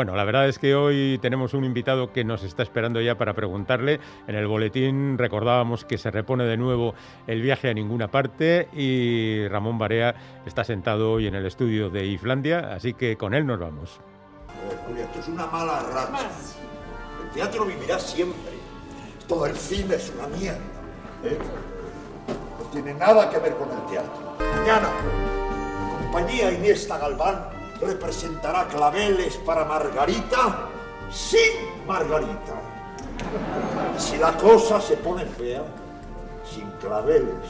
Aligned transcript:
Bueno, 0.00 0.16
la 0.16 0.24
verdad 0.24 0.48
es 0.48 0.58
que 0.58 0.74
hoy 0.74 1.18
tenemos 1.20 1.52
un 1.52 1.62
invitado 1.62 2.10
que 2.10 2.24
nos 2.24 2.42
está 2.42 2.62
esperando 2.62 3.02
ya 3.02 3.18
para 3.18 3.34
preguntarle. 3.34 4.00
En 4.26 4.34
el 4.34 4.46
boletín 4.46 5.18
recordábamos 5.18 5.84
que 5.84 5.98
se 5.98 6.10
repone 6.10 6.44
de 6.44 6.56
nuevo 6.56 6.94
el 7.26 7.42
viaje 7.42 7.68
a 7.68 7.74
ninguna 7.74 8.10
parte 8.10 8.70
y 8.72 9.46
Ramón 9.48 9.76
Barea 9.76 10.14
está 10.46 10.64
sentado 10.64 11.12
hoy 11.12 11.26
en 11.26 11.34
el 11.34 11.44
estudio 11.44 11.90
de 11.90 12.06
Islandia, 12.06 12.72
así 12.72 12.94
que 12.94 13.18
con 13.18 13.34
él 13.34 13.46
nos 13.46 13.60
vamos. 13.60 14.00
Julia, 14.86 15.04
esto 15.04 15.20
es 15.20 15.28
una 15.28 15.44
mala 15.48 15.82
racha. 15.92 16.30
El 17.22 17.30
teatro 17.34 17.66
vivirá 17.66 17.98
siempre. 17.98 18.52
Todo 19.28 19.44
el 19.44 19.54
cine 19.54 19.96
es 19.96 20.10
una 20.16 20.28
mierda. 20.28 20.60
¿eh? 21.24 21.36
No 22.58 22.64
tiene 22.70 22.94
nada 22.94 23.28
que 23.28 23.38
ver 23.38 23.54
con 23.56 23.68
el 23.70 23.84
teatro. 23.84 24.34
Mañana, 24.56 24.88
compañía 26.00 26.52
Iniesta 26.52 26.96
Galván 26.96 27.59
representará 27.80 28.66
claveles 28.68 29.36
para 29.36 29.64
Margarita 29.64 30.68
sin 31.10 31.86
Margarita. 31.86 32.54
Si 33.98 34.16
la 34.16 34.36
cosa 34.36 34.80
se 34.80 34.96
pone 34.96 35.24
fea, 35.26 35.62
sin 36.44 36.70
claveles. 36.80 37.46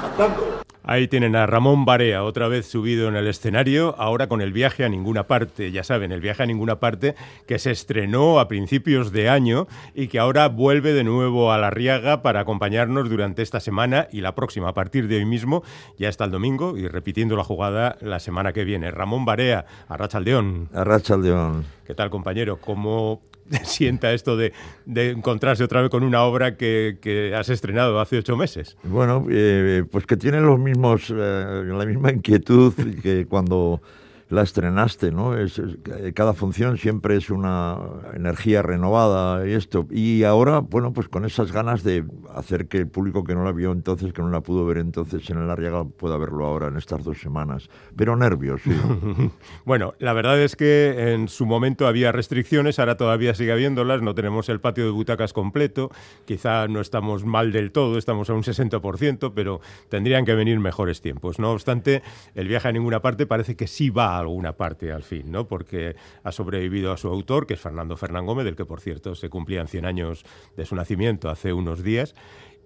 Cantando. 0.00 0.62
Ahí 0.88 1.08
tienen 1.08 1.34
a 1.34 1.46
Ramón 1.46 1.84
Barea, 1.84 2.22
otra 2.22 2.46
vez 2.46 2.66
subido 2.66 3.08
en 3.08 3.16
el 3.16 3.26
escenario, 3.26 3.96
ahora 3.98 4.28
con 4.28 4.40
el 4.40 4.52
viaje 4.52 4.84
a 4.84 4.88
ninguna 4.88 5.26
parte. 5.26 5.72
Ya 5.72 5.82
saben, 5.82 6.12
el 6.12 6.20
viaje 6.20 6.44
a 6.44 6.46
ninguna 6.46 6.78
parte 6.78 7.16
que 7.48 7.58
se 7.58 7.72
estrenó 7.72 8.38
a 8.38 8.46
principios 8.46 9.10
de 9.10 9.28
año 9.28 9.66
y 9.96 10.06
que 10.06 10.20
ahora 10.20 10.46
vuelve 10.46 10.92
de 10.92 11.02
nuevo 11.02 11.50
a 11.50 11.58
la 11.58 11.70
Riaga 11.70 12.22
para 12.22 12.38
acompañarnos 12.38 13.10
durante 13.10 13.42
esta 13.42 13.58
semana 13.58 14.06
y 14.12 14.20
la 14.20 14.36
próxima, 14.36 14.68
a 14.68 14.74
partir 14.74 15.08
de 15.08 15.16
hoy 15.16 15.24
mismo, 15.24 15.64
ya 15.98 16.08
está 16.08 16.24
el 16.24 16.30
domingo 16.30 16.78
y 16.78 16.86
repitiendo 16.86 17.34
la 17.34 17.42
jugada 17.42 17.96
la 18.00 18.20
semana 18.20 18.52
que 18.52 18.62
viene. 18.62 18.92
Ramón 18.92 19.24
Barea, 19.24 19.66
Arrachaldeón. 19.88 20.68
Arrachaldeón. 20.72 21.64
¿Qué 21.84 21.96
tal, 21.96 22.10
compañero? 22.10 22.58
¿Cómo 22.60 23.22
sienta 23.64 24.12
esto 24.12 24.36
de, 24.36 24.52
de, 24.84 25.10
encontrarse 25.10 25.64
otra 25.64 25.82
vez 25.82 25.90
con 25.90 26.02
una 26.02 26.22
obra 26.22 26.56
que, 26.56 26.98
que 27.00 27.34
has 27.34 27.48
estrenado 27.48 28.00
hace 28.00 28.18
ocho 28.18 28.36
meses? 28.36 28.76
Bueno, 28.82 29.26
eh, 29.30 29.84
pues 29.90 30.06
que 30.06 30.16
tiene 30.16 30.40
los 30.40 30.58
mismos, 30.58 31.12
eh, 31.14 31.62
la 31.66 31.86
misma 31.86 32.12
inquietud 32.12 32.74
que 33.02 33.26
cuando 33.26 33.80
la 34.28 34.42
estrenaste, 34.42 35.12
¿no? 35.12 35.36
Es, 35.36 35.58
es, 35.58 35.76
cada 36.14 36.34
función 36.34 36.78
siempre 36.78 37.16
es 37.16 37.30
una 37.30 37.78
energía 38.14 38.62
renovada 38.62 39.46
y 39.46 39.52
esto. 39.52 39.86
Y 39.90 40.24
ahora, 40.24 40.58
bueno, 40.60 40.92
pues 40.92 41.08
con 41.08 41.24
esas 41.24 41.52
ganas 41.52 41.84
de 41.84 42.04
hacer 42.34 42.66
que 42.66 42.78
el 42.78 42.88
público 42.88 43.22
que 43.22 43.34
no 43.34 43.44
la 43.44 43.52
vio 43.52 43.70
entonces, 43.72 44.12
que 44.12 44.22
no 44.22 44.30
la 44.30 44.40
pudo 44.40 44.66
ver 44.66 44.78
entonces 44.78 45.28
en 45.30 45.38
el 45.38 45.48
Arriaga, 45.48 45.84
pueda 45.84 46.16
verlo 46.16 46.44
ahora 46.44 46.68
en 46.68 46.76
estas 46.76 47.04
dos 47.04 47.20
semanas. 47.20 47.68
Pero 47.94 48.16
nervios, 48.16 48.62
sí. 48.62 48.72
bueno, 49.64 49.94
la 49.98 50.12
verdad 50.12 50.40
es 50.40 50.56
que 50.56 51.12
en 51.14 51.28
su 51.28 51.46
momento 51.46 51.86
había 51.86 52.10
restricciones, 52.10 52.78
ahora 52.78 52.96
todavía 52.96 53.34
sigue 53.34 53.52
habiéndolas, 53.52 54.02
no 54.02 54.14
tenemos 54.14 54.48
el 54.48 54.60
patio 54.60 54.84
de 54.84 54.90
butacas 54.90 55.32
completo, 55.32 55.90
quizá 56.24 56.66
no 56.66 56.80
estamos 56.80 57.24
mal 57.24 57.52
del 57.52 57.70
todo, 57.70 57.96
estamos 57.96 58.28
a 58.30 58.34
un 58.34 58.42
60%, 58.42 59.32
pero 59.34 59.60
tendrían 59.88 60.24
que 60.24 60.34
venir 60.34 60.58
mejores 60.58 61.00
tiempos. 61.00 61.38
No 61.38 61.52
obstante, 61.52 62.02
el 62.34 62.48
viaje 62.48 62.68
a 62.68 62.72
ninguna 62.72 63.02
parte 63.02 63.26
parece 63.26 63.54
que 63.54 63.68
sí 63.68 63.90
va 63.90 64.15
alguna 64.18 64.56
parte 64.56 64.92
al 64.92 65.02
fin, 65.02 65.30
¿no? 65.30 65.46
Porque 65.46 65.96
ha 66.22 66.32
sobrevivido 66.32 66.92
a 66.92 66.96
su 66.96 67.08
autor, 67.08 67.46
que 67.46 67.54
es 67.54 67.60
Fernando 67.60 67.96
Fernán 67.96 68.26
Gómez, 68.26 68.44
del 68.44 68.56
que 68.56 68.64
por 68.64 68.80
cierto 68.80 69.14
se 69.14 69.28
cumplían 69.28 69.68
100 69.68 69.84
años 69.84 70.24
de 70.56 70.64
su 70.64 70.74
nacimiento 70.74 71.30
hace 71.30 71.52
unos 71.52 71.82
días, 71.82 72.14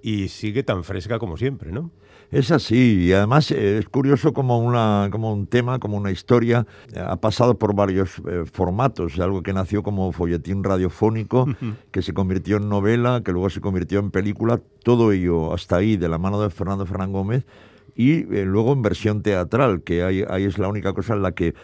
y 0.02 0.28
sigue 0.28 0.62
tan 0.62 0.84
fresca 0.84 1.18
como 1.18 1.36
siempre, 1.36 1.72
¿no? 1.72 1.90
Es 2.30 2.52
así, 2.52 3.06
y 3.06 3.12
además 3.12 3.50
eh, 3.50 3.78
es 3.78 3.88
curioso 3.88 4.32
como, 4.32 4.58
una, 4.60 5.08
como 5.10 5.32
un 5.32 5.48
tema, 5.48 5.80
como 5.80 5.96
una 5.96 6.12
historia, 6.12 6.64
eh, 6.92 7.00
ha 7.04 7.16
pasado 7.16 7.58
por 7.58 7.74
varios 7.74 8.22
eh, 8.28 8.44
formatos, 8.50 9.18
algo 9.18 9.42
que 9.42 9.52
nació 9.52 9.82
como 9.82 10.12
folletín 10.12 10.62
radiofónico, 10.62 11.48
que 11.90 12.02
se 12.02 12.14
convirtió 12.14 12.58
en 12.58 12.68
novela, 12.68 13.22
que 13.24 13.32
luego 13.32 13.50
se 13.50 13.60
convirtió 13.60 13.98
en 13.98 14.12
película, 14.12 14.60
todo 14.84 15.10
ello 15.10 15.52
hasta 15.52 15.76
ahí 15.76 15.96
de 15.96 16.08
la 16.08 16.18
mano 16.18 16.40
de 16.40 16.50
Fernando 16.50 16.86
Fernán 16.86 17.12
Gómez, 17.12 17.44
y 17.94 18.34
eh, 18.34 18.44
luego 18.44 18.72
en 18.72 18.82
versión 18.82 19.22
teatral, 19.22 19.82
que 19.82 20.02
ahí, 20.02 20.24
ahí, 20.28 20.44
es 20.44 20.58
la 20.58 20.68
única 20.68 20.92
cosa 20.92 21.14
en 21.14 21.22
la 21.22 21.32
que 21.32 21.54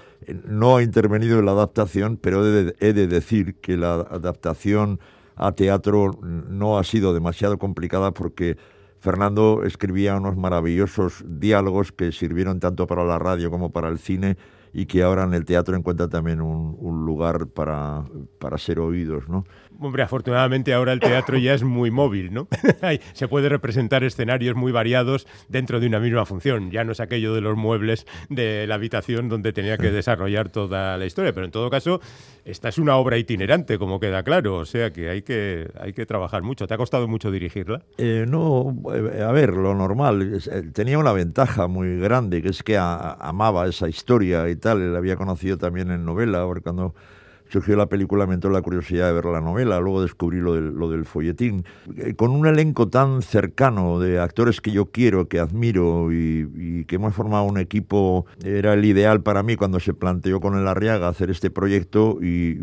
no 0.45 0.77
ha 0.77 0.83
intervenido 0.83 1.41
la 1.43 1.53
adaptación, 1.53 2.17
pero 2.17 2.45
he 2.45 2.51
de, 2.51 2.77
he 2.81 2.93
de, 2.93 3.07
decir 3.07 3.57
que 3.57 3.77
la 3.77 3.95
adaptación 3.95 5.01
a 5.37 5.53
teatro 5.53 6.19
no 6.23 6.79
ha 6.79 6.85
sido 6.85 7.13
demasiado 7.13 7.59
complicada 7.59 8.13
porque 8.13 8.57
Fernando 9.01 9.63
escribía 9.65 10.17
unos 10.17 10.37
maravillosos 10.37 11.25
diálogos 11.27 11.93
que 11.93 12.13
sirvieron 12.13 12.59
tanto 12.61 12.87
para 12.87 13.05
la 13.05 13.19
radio 13.19 13.51
como 13.51 13.71
para 13.71 13.89
el 13.89 13.99
cine 13.99 14.37
y 14.77 14.85
que 14.85 15.03
ahora 15.03 15.25
en 15.25 15.33
el 15.33 15.47
teatro 15.47 15.75
encuentra 15.75 16.07
también 16.07 16.43
un, 16.43 16.77
un 16.79 17.07
lugar 17.07 17.47
para, 17.47 18.05
para 18.39 18.59
ser 18.59 18.79
oídos, 18.79 19.27
¿no? 19.27 19.47
Hombre, 19.81 20.03
afortunadamente 20.03 20.73
ahora 20.73 20.93
el 20.93 21.01
teatro 21.01 21.37
ya 21.39 21.55
es 21.55 21.63
muy 21.63 21.91
móvil, 21.91 22.33
¿no? 22.33 22.49
Se 23.13 23.29
puede 23.29 23.49
representar 23.49 24.05
escenarios 24.05 24.57
muy 24.57 24.73
variados 24.73 25.27
dentro 25.49 25.81
de 25.81 25.87
una 25.87 26.01
misma 26.01 26.25
función. 26.25 26.71
Ya 26.71 26.85
no 26.85 26.93
es 26.93 27.01
aquello 27.01 27.35
de 27.35 27.41
los 27.41 27.57
muebles 27.57 28.07
de 28.29 28.67
la 28.67 28.77
habitación 28.77 29.29
donde 29.29 29.53
tenía 29.53 29.77
que 29.77 29.91
desarrollar 29.91 30.49
toda 30.49 30.97
la 30.97 31.05
historia. 31.05 31.33
Pero 31.33 31.45
en 31.47 31.53
todo 31.53 31.69
caso, 31.69 32.01
esta 32.45 32.69
es 32.69 32.79
una 32.79 32.97
obra 32.97 33.19
itinerante, 33.19 33.79
como 33.79 34.01
queda 34.01 34.23
claro. 34.23 34.57
O 34.57 34.65
sea 34.65 34.93
que 34.93 35.11
hay 35.11 35.23
que, 35.23 35.69
hay 35.79 35.93
que 35.93 36.07
trabajar 36.07 36.43
mucho. 36.43 36.67
¿Te 36.67 36.75
ha 36.75 36.79
costado 36.79 37.07
mucho 37.07 37.31
dirigirla? 37.31 37.83
Eh, 37.99 38.25
no, 38.27 38.75
a 38.87 39.33
ver, 39.33 39.55
lo 39.55 39.75
normal. 39.75 40.43
Tenía 40.73 40.99
una 40.99 41.13
ventaja 41.13 41.67
muy 41.67 41.99
grande, 41.99 42.41
que 42.41 42.49
es 42.49 42.63
que 42.63 42.79
a, 42.79 43.13
amaba 43.13 43.67
esa 43.67 43.89
historia 43.89 44.49
y 44.49 44.57
tal. 44.67 44.97
Había 44.97 45.17
conocido 45.17 45.57
también 45.59 45.91
en 45.91 46.05
novela, 46.05 46.45
porque 46.45 46.65
cuando 46.65 46.95
surgió 47.49 47.77
la 47.77 47.87
película 47.87 48.27
me 48.27 48.35
entró 48.35 48.51
la 48.51 48.63
curiosidad 48.63 49.07
de 49.07 49.13
ver 49.13 49.25
la 49.27 49.41
novela, 49.41 49.81
luego 49.81 50.03
descubrí 50.03 50.39
lo 50.41 50.55
del, 50.55 50.75
lo 50.75 51.05
folletín. 51.05 51.65
Eh, 51.97 52.15
con 52.15 52.31
un 52.31 52.47
elenco 52.47 52.89
tan 52.89 53.23
cercano 53.23 53.99
de 53.99 54.19
actores 54.19 54.61
que 54.61 54.73
yo 54.73 54.87
quiero, 54.87 55.29
que 55.29 55.39
admiro 55.39 56.13
y, 56.13 56.49
y, 56.55 56.85
que 56.85 56.97
hemos 56.97 57.15
formado 57.15 57.45
un 57.45 57.59
equipo, 57.59 58.27
era 58.45 58.75
el 58.75 58.85
ideal 58.85 59.23
para 59.23 59.43
mí 59.43 59.57
cuando 59.57 59.81
se 59.81 59.95
planteó 59.95 60.41
con 60.41 60.57
el 60.57 60.67
Arriaga 60.67 61.09
hacer 61.09 61.31
este 61.31 61.51
proyecto 61.51 62.19
y, 62.23 62.57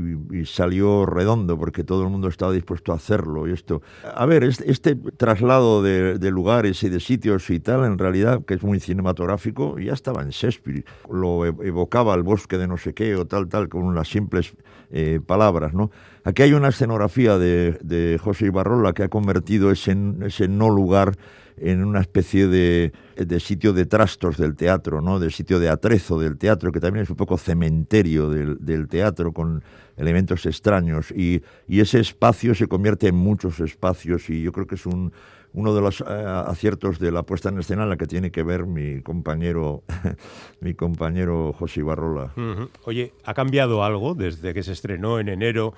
salió 0.45 1.05
redondo 1.05 1.57
porque 1.57 1.83
todo 1.83 2.03
el 2.03 2.09
mundo 2.09 2.27
estaba 2.27 2.51
dispuesto 2.51 2.91
a 2.91 2.95
hacerlo. 2.95 3.47
Y 3.47 3.53
esto, 3.53 3.81
a 4.03 4.25
ver, 4.25 4.43
este, 4.43 4.95
traslado 4.95 5.81
de, 5.81 6.31
lugares 6.31 6.83
y 6.83 6.89
de 6.89 6.99
sitios 6.99 7.49
y 7.49 7.59
tal, 7.59 7.85
en 7.85 7.97
realidad, 7.97 8.43
que 8.45 8.55
es 8.55 8.63
muy 8.63 8.79
cinematográfico, 8.79 9.79
ya 9.79 9.93
estaba 9.93 10.21
en 10.21 10.29
Shakespeare. 10.29 10.83
Lo 11.09 11.45
evocaba 11.45 12.13
el 12.15 12.23
bosque 12.23 12.57
de 12.57 12.67
no 12.67 12.77
sé 12.77 12.93
qué 12.93 13.15
o 13.15 13.25
tal, 13.25 13.47
tal, 13.47 13.69
con 13.69 13.83
unas 13.83 14.07
simples 14.07 14.53
eh, 14.95 15.19
palabras. 15.25 15.73
¿no? 15.73 15.89
Aquí 16.23 16.43
hay 16.43 16.53
una 16.53 16.67
escenografía 16.67 17.39
de, 17.39 17.79
de 17.81 18.19
José 18.21 18.45
Ibarrola 18.45 18.93
que 18.93 19.01
ha 19.01 19.09
convertido 19.09 19.71
ese, 19.71 19.97
ese, 20.21 20.47
no 20.47 20.69
lugar 20.69 21.15
en 21.57 21.83
una 21.83 21.99
especie 21.99 22.47
de, 22.47 22.93
de, 23.15 23.39
sitio 23.39 23.73
de 23.73 23.87
trastos 23.87 24.37
del 24.37 24.55
teatro, 24.55 25.01
¿no? 25.01 25.19
de 25.19 25.31
sitio 25.31 25.59
de 25.59 25.69
atrezo 25.69 26.19
del 26.19 26.37
teatro, 26.37 26.71
que 26.71 26.79
también 26.79 27.03
es 27.03 27.09
un 27.09 27.15
poco 27.15 27.39
cementerio 27.39 28.29
del, 28.29 28.57
del 28.59 28.87
teatro 28.87 29.33
con 29.33 29.63
elementos 29.97 30.45
extraños. 30.45 31.09
Y, 31.09 31.41
y, 31.67 31.79
ese 31.79 31.99
espacio 31.99 32.53
se 32.53 32.67
convierte 32.67 33.07
en 33.07 33.15
muchos 33.15 33.59
espacios 33.61 34.29
y 34.29 34.43
yo 34.43 34.51
creo 34.51 34.67
que 34.67 34.75
es 34.75 34.85
un, 34.85 35.11
uno 35.53 35.73
de 35.73 35.81
los 35.81 36.01
uh, 36.01 36.05
aciertos 36.47 36.99
de 36.99 37.11
la 37.11 37.23
puesta 37.23 37.49
en 37.49 37.59
escena 37.59 37.83
en 37.83 37.89
la 37.89 37.97
que 37.97 38.07
tiene 38.07 38.31
que 38.31 38.43
ver 38.43 38.65
mi 38.65 39.01
compañero, 39.01 39.83
mi 40.61 40.73
compañero 40.73 41.53
José 41.53 41.81
Ibarrola. 41.81 42.33
Uh 42.35 42.41
-huh. 42.41 42.69
Oye, 42.85 43.13
¿ha 43.23 43.33
cambiado 43.33 43.83
algo 43.83 44.15
desde 44.15 44.53
que 44.53 44.63
se 44.63 44.71
estrenó 44.71 45.19
en 45.19 45.29
enero 45.29 45.73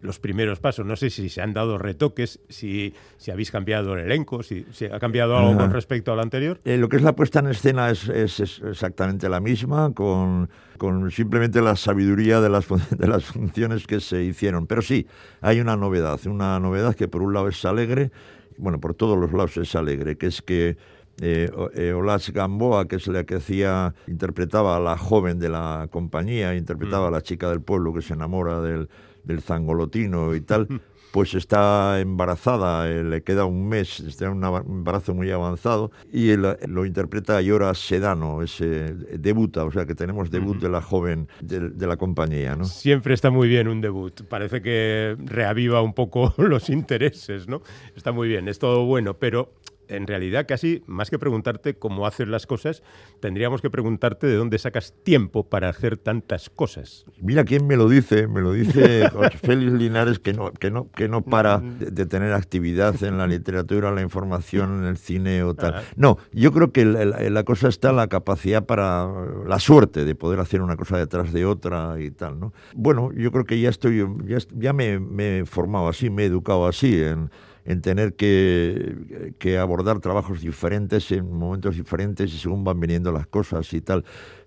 los 0.00 0.18
primeros 0.18 0.60
pasos? 0.60 0.86
No 0.86 0.96
sé 0.96 1.10
si 1.10 1.28
se 1.28 1.42
han 1.42 1.52
dado 1.52 1.76
retoques, 1.76 2.40
si, 2.48 2.94
si 3.18 3.30
habéis 3.30 3.50
cambiado 3.50 3.94
el 3.94 4.00
elenco, 4.00 4.42
si, 4.42 4.64
si 4.72 4.86
ha 4.86 4.98
cambiado 4.98 5.36
algo 5.36 5.50
uh 5.50 5.54
-huh. 5.54 5.58
con 5.58 5.72
respecto 5.72 6.12
al 6.12 6.20
anterior. 6.20 6.60
Eh, 6.64 6.78
lo 6.78 6.88
que 6.88 6.96
es 6.96 7.02
la 7.02 7.14
puesta 7.14 7.40
en 7.40 7.48
escena 7.48 7.90
es, 7.90 8.08
es, 8.08 8.40
es 8.40 8.62
exactamente 8.62 9.28
la 9.28 9.40
misma, 9.40 9.92
con, 9.92 10.48
con, 10.78 11.10
simplemente 11.10 11.60
la 11.60 11.76
sabiduría 11.76 12.40
de 12.40 12.48
las, 12.48 12.66
de 12.96 13.06
las 13.06 13.24
funciones 13.24 13.86
que 13.86 14.00
se 14.00 14.22
hicieron. 14.22 14.66
Pero 14.66 14.80
sí, 14.80 15.06
hay 15.42 15.60
una 15.60 15.76
novedad, 15.76 16.18
una 16.26 16.58
novedad 16.60 16.94
que 16.94 17.08
por 17.08 17.22
un 17.22 17.34
lado 17.34 17.48
es 17.48 17.62
alegre, 17.64 18.10
bueno, 18.58 18.80
por 18.80 18.94
todos 18.94 19.18
los 19.18 19.32
lados 19.32 19.56
es 19.56 19.74
alegre, 19.74 20.16
que 20.16 20.26
es 20.26 20.42
que 20.42 20.76
eh, 21.20 21.50
eh, 21.74 21.92
Olas 21.92 22.30
Gamboa, 22.30 22.86
que 22.86 22.96
es 22.96 23.06
la 23.08 23.24
que 23.24 23.36
hacía, 23.36 23.94
interpretaba 24.06 24.76
a 24.76 24.80
la 24.80 24.96
joven 24.96 25.38
de 25.38 25.48
la 25.48 25.88
compañía, 25.90 26.54
interpretaba 26.54 27.06
mm. 27.06 27.08
a 27.08 27.10
la 27.10 27.22
chica 27.22 27.48
del 27.48 27.60
pueblo 27.60 27.92
que 27.92 28.02
se 28.02 28.14
enamora 28.14 28.60
del, 28.60 28.88
del 29.24 29.40
zangolotino 29.40 30.34
y 30.34 30.40
tal, 30.40 30.68
pues 31.12 31.34
está 31.34 32.00
embarazada, 32.00 32.88
eh, 32.88 33.02
le 33.02 33.22
queda 33.22 33.44
un 33.44 33.68
mes, 33.68 34.00
está 34.00 34.26
en 34.26 34.32
un 34.32 34.44
embarazo 34.44 35.14
muy 35.14 35.30
avanzado, 35.30 35.90
y 36.12 36.30
él, 36.30 36.46
lo 36.66 36.86
interpreta 36.86 37.40
Yora 37.40 37.74
Sedano, 37.74 38.42
ese, 38.42 38.94
debuta, 39.18 39.64
o 39.64 39.70
sea 39.70 39.86
que 39.86 39.94
tenemos 39.94 40.30
debut 40.30 40.56
uh 40.56 40.58
-huh. 40.58 40.62
de 40.62 40.68
la 40.68 40.82
joven 40.82 41.28
de, 41.40 41.70
de, 41.70 41.86
la 41.86 41.96
compañía. 41.96 42.56
¿no? 42.56 42.64
Siempre 42.64 43.14
está 43.14 43.30
muy 43.30 43.48
bien 43.48 43.68
un 43.68 43.80
debut, 43.80 44.22
parece 44.28 44.62
que 44.62 45.16
reaviva 45.24 45.82
un 45.82 45.94
poco 45.94 46.34
los 46.38 46.70
intereses, 46.70 47.48
¿no? 47.48 47.62
Está 47.96 48.12
muy 48.12 48.28
bien, 48.28 48.48
es 48.48 48.58
todo 48.58 48.84
bueno, 48.84 49.14
pero 49.14 49.52
en 49.88 50.06
realidad 50.06 50.46
casi 50.46 50.82
más 50.86 51.10
que 51.10 51.18
preguntarte 51.18 51.78
cómo 51.78 52.06
haces 52.06 52.28
las 52.28 52.46
cosas, 52.46 52.82
tendríamos 53.20 53.62
que 53.62 53.70
preguntarte 53.70 54.26
de 54.26 54.36
dónde 54.36 54.58
sacas 54.58 54.94
tiempo 55.02 55.48
para 55.48 55.68
hacer 55.68 55.96
tantas 55.96 56.50
cosas. 56.50 57.04
Mira 57.20 57.44
quién 57.44 57.66
me 57.66 57.76
lo 57.76 57.88
dice, 57.88 58.26
me 58.26 58.40
lo 58.40 58.52
dice 58.52 59.10
Félix 59.42 59.72
Linares 59.72 60.18
que 60.18 60.32
no, 60.32 60.52
que 60.52 60.70
no, 60.70 60.90
que 60.92 61.08
no 61.08 61.22
para 61.22 61.58
de, 61.58 62.06
tener 62.06 62.32
actividad 62.32 63.02
en 63.02 63.18
la 63.18 63.26
literatura, 63.26 63.90
la 63.90 64.02
información, 64.02 64.80
en 64.80 64.84
el 64.84 64.96
cine 64.96 65.42
o 65.42 65.54
tal. 65.54 65.82
No, 65.96 66.18
yo 66.32 66.52
creo 66.52 66.72
que 66.72 66.84
la, 66.84 67.44
cosa 67.44 67.68
está 67.68 67.92
la 67.92 68.08
capacidad 68.08 68.64
para 68.64 69.08
la 69.46 69.58
suerte 69.58 70.04
de 70.04 70.14
poder 70.14 70.40
hacer 70.40 70.60
una 70.62 70.76
cosa 70.76 70.98
detrás 70.98 71.32
de 71.32 71.44
otra 71.44 71.96
y 72.00 72.10
tal, 72.10 72.38
¿no? 72.38 72.52
Bueno, 72.74 73.10
yo 73.12 73.32
creo 73.32 73.44
que 73.44 73.60
ya 73.60 73.70
estoy, 73.70 74.06
ya, 74.24 74.38
ya 74.54 74.72
me, 74.72 74.98
me 74.98 75.40
he 75.40 75.46
formado 75.46 75.88
así, 75.88 76.10
me 76.10 76.22
he 76.22 76.26
educado 76.26 76.66
así 76.66 77.02
en 77.02 77.30
en 77.68 77.82
tener 77.82 78.14
que, 78.14 79.34
que, 79.38 79.58
abordar 79.58 80.00
trabajos 80.00 80.40
diferentes 80.40 81.12
en 81.12 81.30
momentos 81.30 81.76
diferentes 81.76 82.32
y 82.32 82.38
según 82.38 82.64
van 82.64 82.80
viniendo 82.80 83.12
las 83.12 83.26
cosas 83.26 83.70
y 83.74 83.82
tal. 83.82 84.04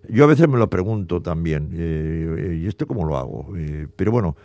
Yo 0.10 0.24
a 0.24 0.28
veces 0.28 0.48
me 0.48 0.58
lo 0.58 0.68
pregunto 0.68 1.22
también, 1.22 1.70
eh, 1.74 2.60
¿y 2.60 2.68
esto 2.68 2.88
cómo 2.88 3.06
lo 3.06 3.18
hago? 3.18 3.54
Eh, 3.56 3.88
pero 3.96 4.12
bueno, 4.12 4.36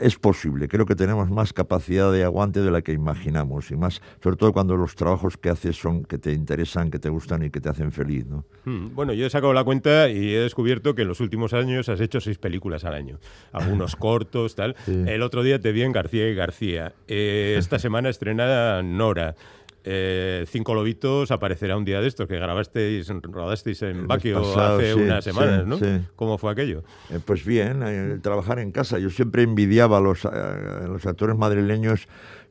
es 0.00 0.16
posible. 0.16 0.66
Creo 0.66 0.84
que 0.84 0.96
tenemos 0.96 1.30
más 1.30 1.52
capacidad 1.52 2.10
de 2.12 2.24
aguante 2.24 2.60
de 2.60 2.72
la 2.72 2.82
que 2.82 2.92
imaginamos 2.92 3.70
y 3.70 3.76
más, 3.76 4.02
sobre 4.20 4.36
todo 4.36 4.52
cuando 4.52 4.76
los 4.76 4.96
trabajos 4.96 5.36
que 5.36 5.48
haces 5.48 5.76
son 5.76 6.04
que 6.04 6.18
te 6.18 6.32
interesan, 6.32 6.90
que 6.90 6.98
te 6.98 7.08
gustan 7.08 7.44
y 7.44 7.50
que 7.50 7.60
te 7.60 7.68
hacen 7.68 7.92
feliz. 7.92 8.26
¿no? 8.26 8.44
Hmm, 8.64 8.92
bueno, 8.92 9.12
yo 9.12 9.26
he 9.26 9.30
sacado 9.30 9.52
la 9.52 9.62
cuenta 9.62 10.08
y 10.08 10.34
he 10.34 10.40
descubierto 10.40 10.96
que 10.96 11.02
en 11.02 11.08
los 11.08 11.20
últimos 11.20 11.52
años 11.52 11.88
has 11.88 12.00
hecho 12.00 12.20
seis 12.20 12.38
películas 12.38 12.84
al 12.84 12.94
año, 12.94 13.20
algunos 13.52 13.94
cortos, 13.96 14.56
tal. 14.56 14.74
El 14.88 15.22
otro 15.22 15.44
día 15.44 15.60
te 15.60 15.70
vi 15.70 15.82
en 15.82 15.92
García 15.92 16.28
y 16.28 16.34
García. 16.34 16.94
Eh, 17.06 17.54
esta 17.58 17.78
semana 17.78 17.99
estrenada 18.08 18.82
Nora. 18.82 19.34
Eh, 19.82 20.44
Cinco 20.46 20.74
Lobitos 20.74 21.30
aparecerá 21.30 21.76
un 21.76 21.86
día 21.86 22.02
de 22.02 22.08
estos, 22.08 22.28
que 22.28 22.36
grabasteis, 22.36 23.08
rodasteis 23.22 23.80
en 23.82 24.06
Baquio 24.06 24.40
hace 24.58 24.94
unas 24.94 25.24
semanas, 25.24 25.66
¿no? 25.66 25.78
¿Cómo 26.16 26.36
fue 26.36 26.52
aquello? 26.52 26.82
Eh, 27.08 27.18
pues 27.24 27.46
bien, 27.46 27.82
eh, 27.86 28.18
trabajar 28.22 28.58
en 28.58 28.72
casa. 28.72 28.98
Yo 28.98 29.08
siempre 29.08 29.42
envidiaba 29.42 29.98
a 29.98 30.00
los, 30.00 30.24
los 30.24 31.06
actores 31.06 31.36
madrileños 31.36 32.08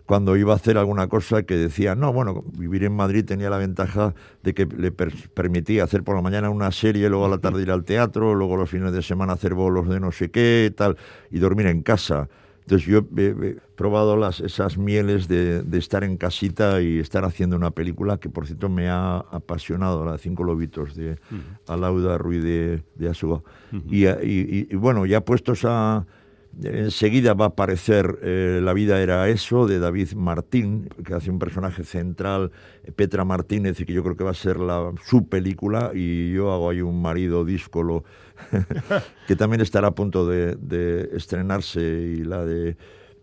cuando 0.09 0.35
iba 0.35 0.53
a 0.53 0.55
hacer 0.55 0.79
alguna 0.79 1.07
cosa 1.07 1.43
que 1.43 1.55
decía, 1.55 1.93
no, 1.93 2.11
bueno, 2.11 2.43
vivir 2.57 2.83
en 2.83 2.93
Madrid 2.93 3.23
tenía 3.23 3.51
la 3.51 3.59
ventaja 3.59 4.15
de 4.41 4.55
que 4.55 4.65
le 4.65 4.91
permitía 4.91 5.83
hacer 5.83 6.03
por 6.03 6.15
la 6.15 6.23
mañana 6.23 6.49
una 6.49 6.71
serie, 6.71 7.09
luego 7.09 7.27
a 7.27 7.29
la 7.29 7.37
tarde 7.37 7.61
ir 7.61 7.69
al 7.69 7.83
teatro, 7.83 8.33
luego 8.33 8.57
los 8.57 8.71
fines 8.71 8.91
de 8.91 9.03
semana 9.03 9.33
hacer 9.33 9.53
bolos 9.53 9.87
de 9.87 9.99
no 9.99 10.11
sé 10.11 10.31
qué, 10.31 10.73
tal, 10.75 10.97
y 11.29 11.37
dormir 11.37 11.67
en 11.67 11.83
casa. 11.83 12.27
Entonces 12.69 12.87
yo 12.87 12.99
he, 13.17 13.57
probado 13.75 14.15
las, 14.15 14.41
esas 14.41 14.77
mieles 14.77 15.27
de, 15.27 15.63
estar 15.71 16.03
en 16.03 16.17
casita 16.17 16.83
y 16.83 16.99
estar 16.99 17.25
haciendo 17.25 17.55
una 17.55 17.71
película 17.71 18.17
que 18.17 18.29
por 18.29 18.45
cierto 18.45 18.69
me 18.69 18.89
ha 18.89 19.17
apasionado, 19.17 20.05
la 20.05 20.11
de 20.11 20.17
Cinco 20.19 20.43
Lobitos 20.43 20.95
de 20.95 21.17
Alauda 21.65 22.19
Ruiz 22.19 22.43
de, 22.43 22.83
de 22.93 23.11
y, 23.91 24.75
bueno, 24.75 25.07
ya 25.07 25.21
puestos 25.25 25.65
a... 25.65 26.05
Enseguida 26.63 27.33
va 27.33 27.45
a 27.45 27.47
aparecer 27.49 28.19
eh, 28.21 28.59
La 28.61 28.73
vida 28.73 29.01
era 29.01 29.29
eso, 29.29 29.67
de 29.67 29.79
David 29.79 30.13
Martín, 30.13 30.89
que 31.05 31.13
hace 31.13 31.29
un 31.29 31.39
personaje 31.39 31.83
central, 31.83 32.51
Petra 32.95 33.23
Martínez, 33.23 33.79
y 33.79 33.85
que 33.85 33.93
yo 33.93 34.03
creo 34.03 34.17
que 34.17 34.23
va 34.23 34.31
a 34.31 34.35
ser 34.35 34.57
la, 34.59 34.91
su 35.05 35.27
película, 35.27 35.91
y 35.93 36.33
yo 36.33 36.51
hago 36.51 36.69
ahí 36.69 36.81
un 36.81 37.01
marido 37.01 37.45
díscolo 37.45 38.03
que 39.27 39.35
también 39.35 39.61
estará 39.61 39.89
a 39.89 39.95
punto 39.95 40.27
de, 40.27 41.09
estrenarse, 41.13 41.81
y 41.81 42.23
la 42.23 42.45
de 42.45 42.75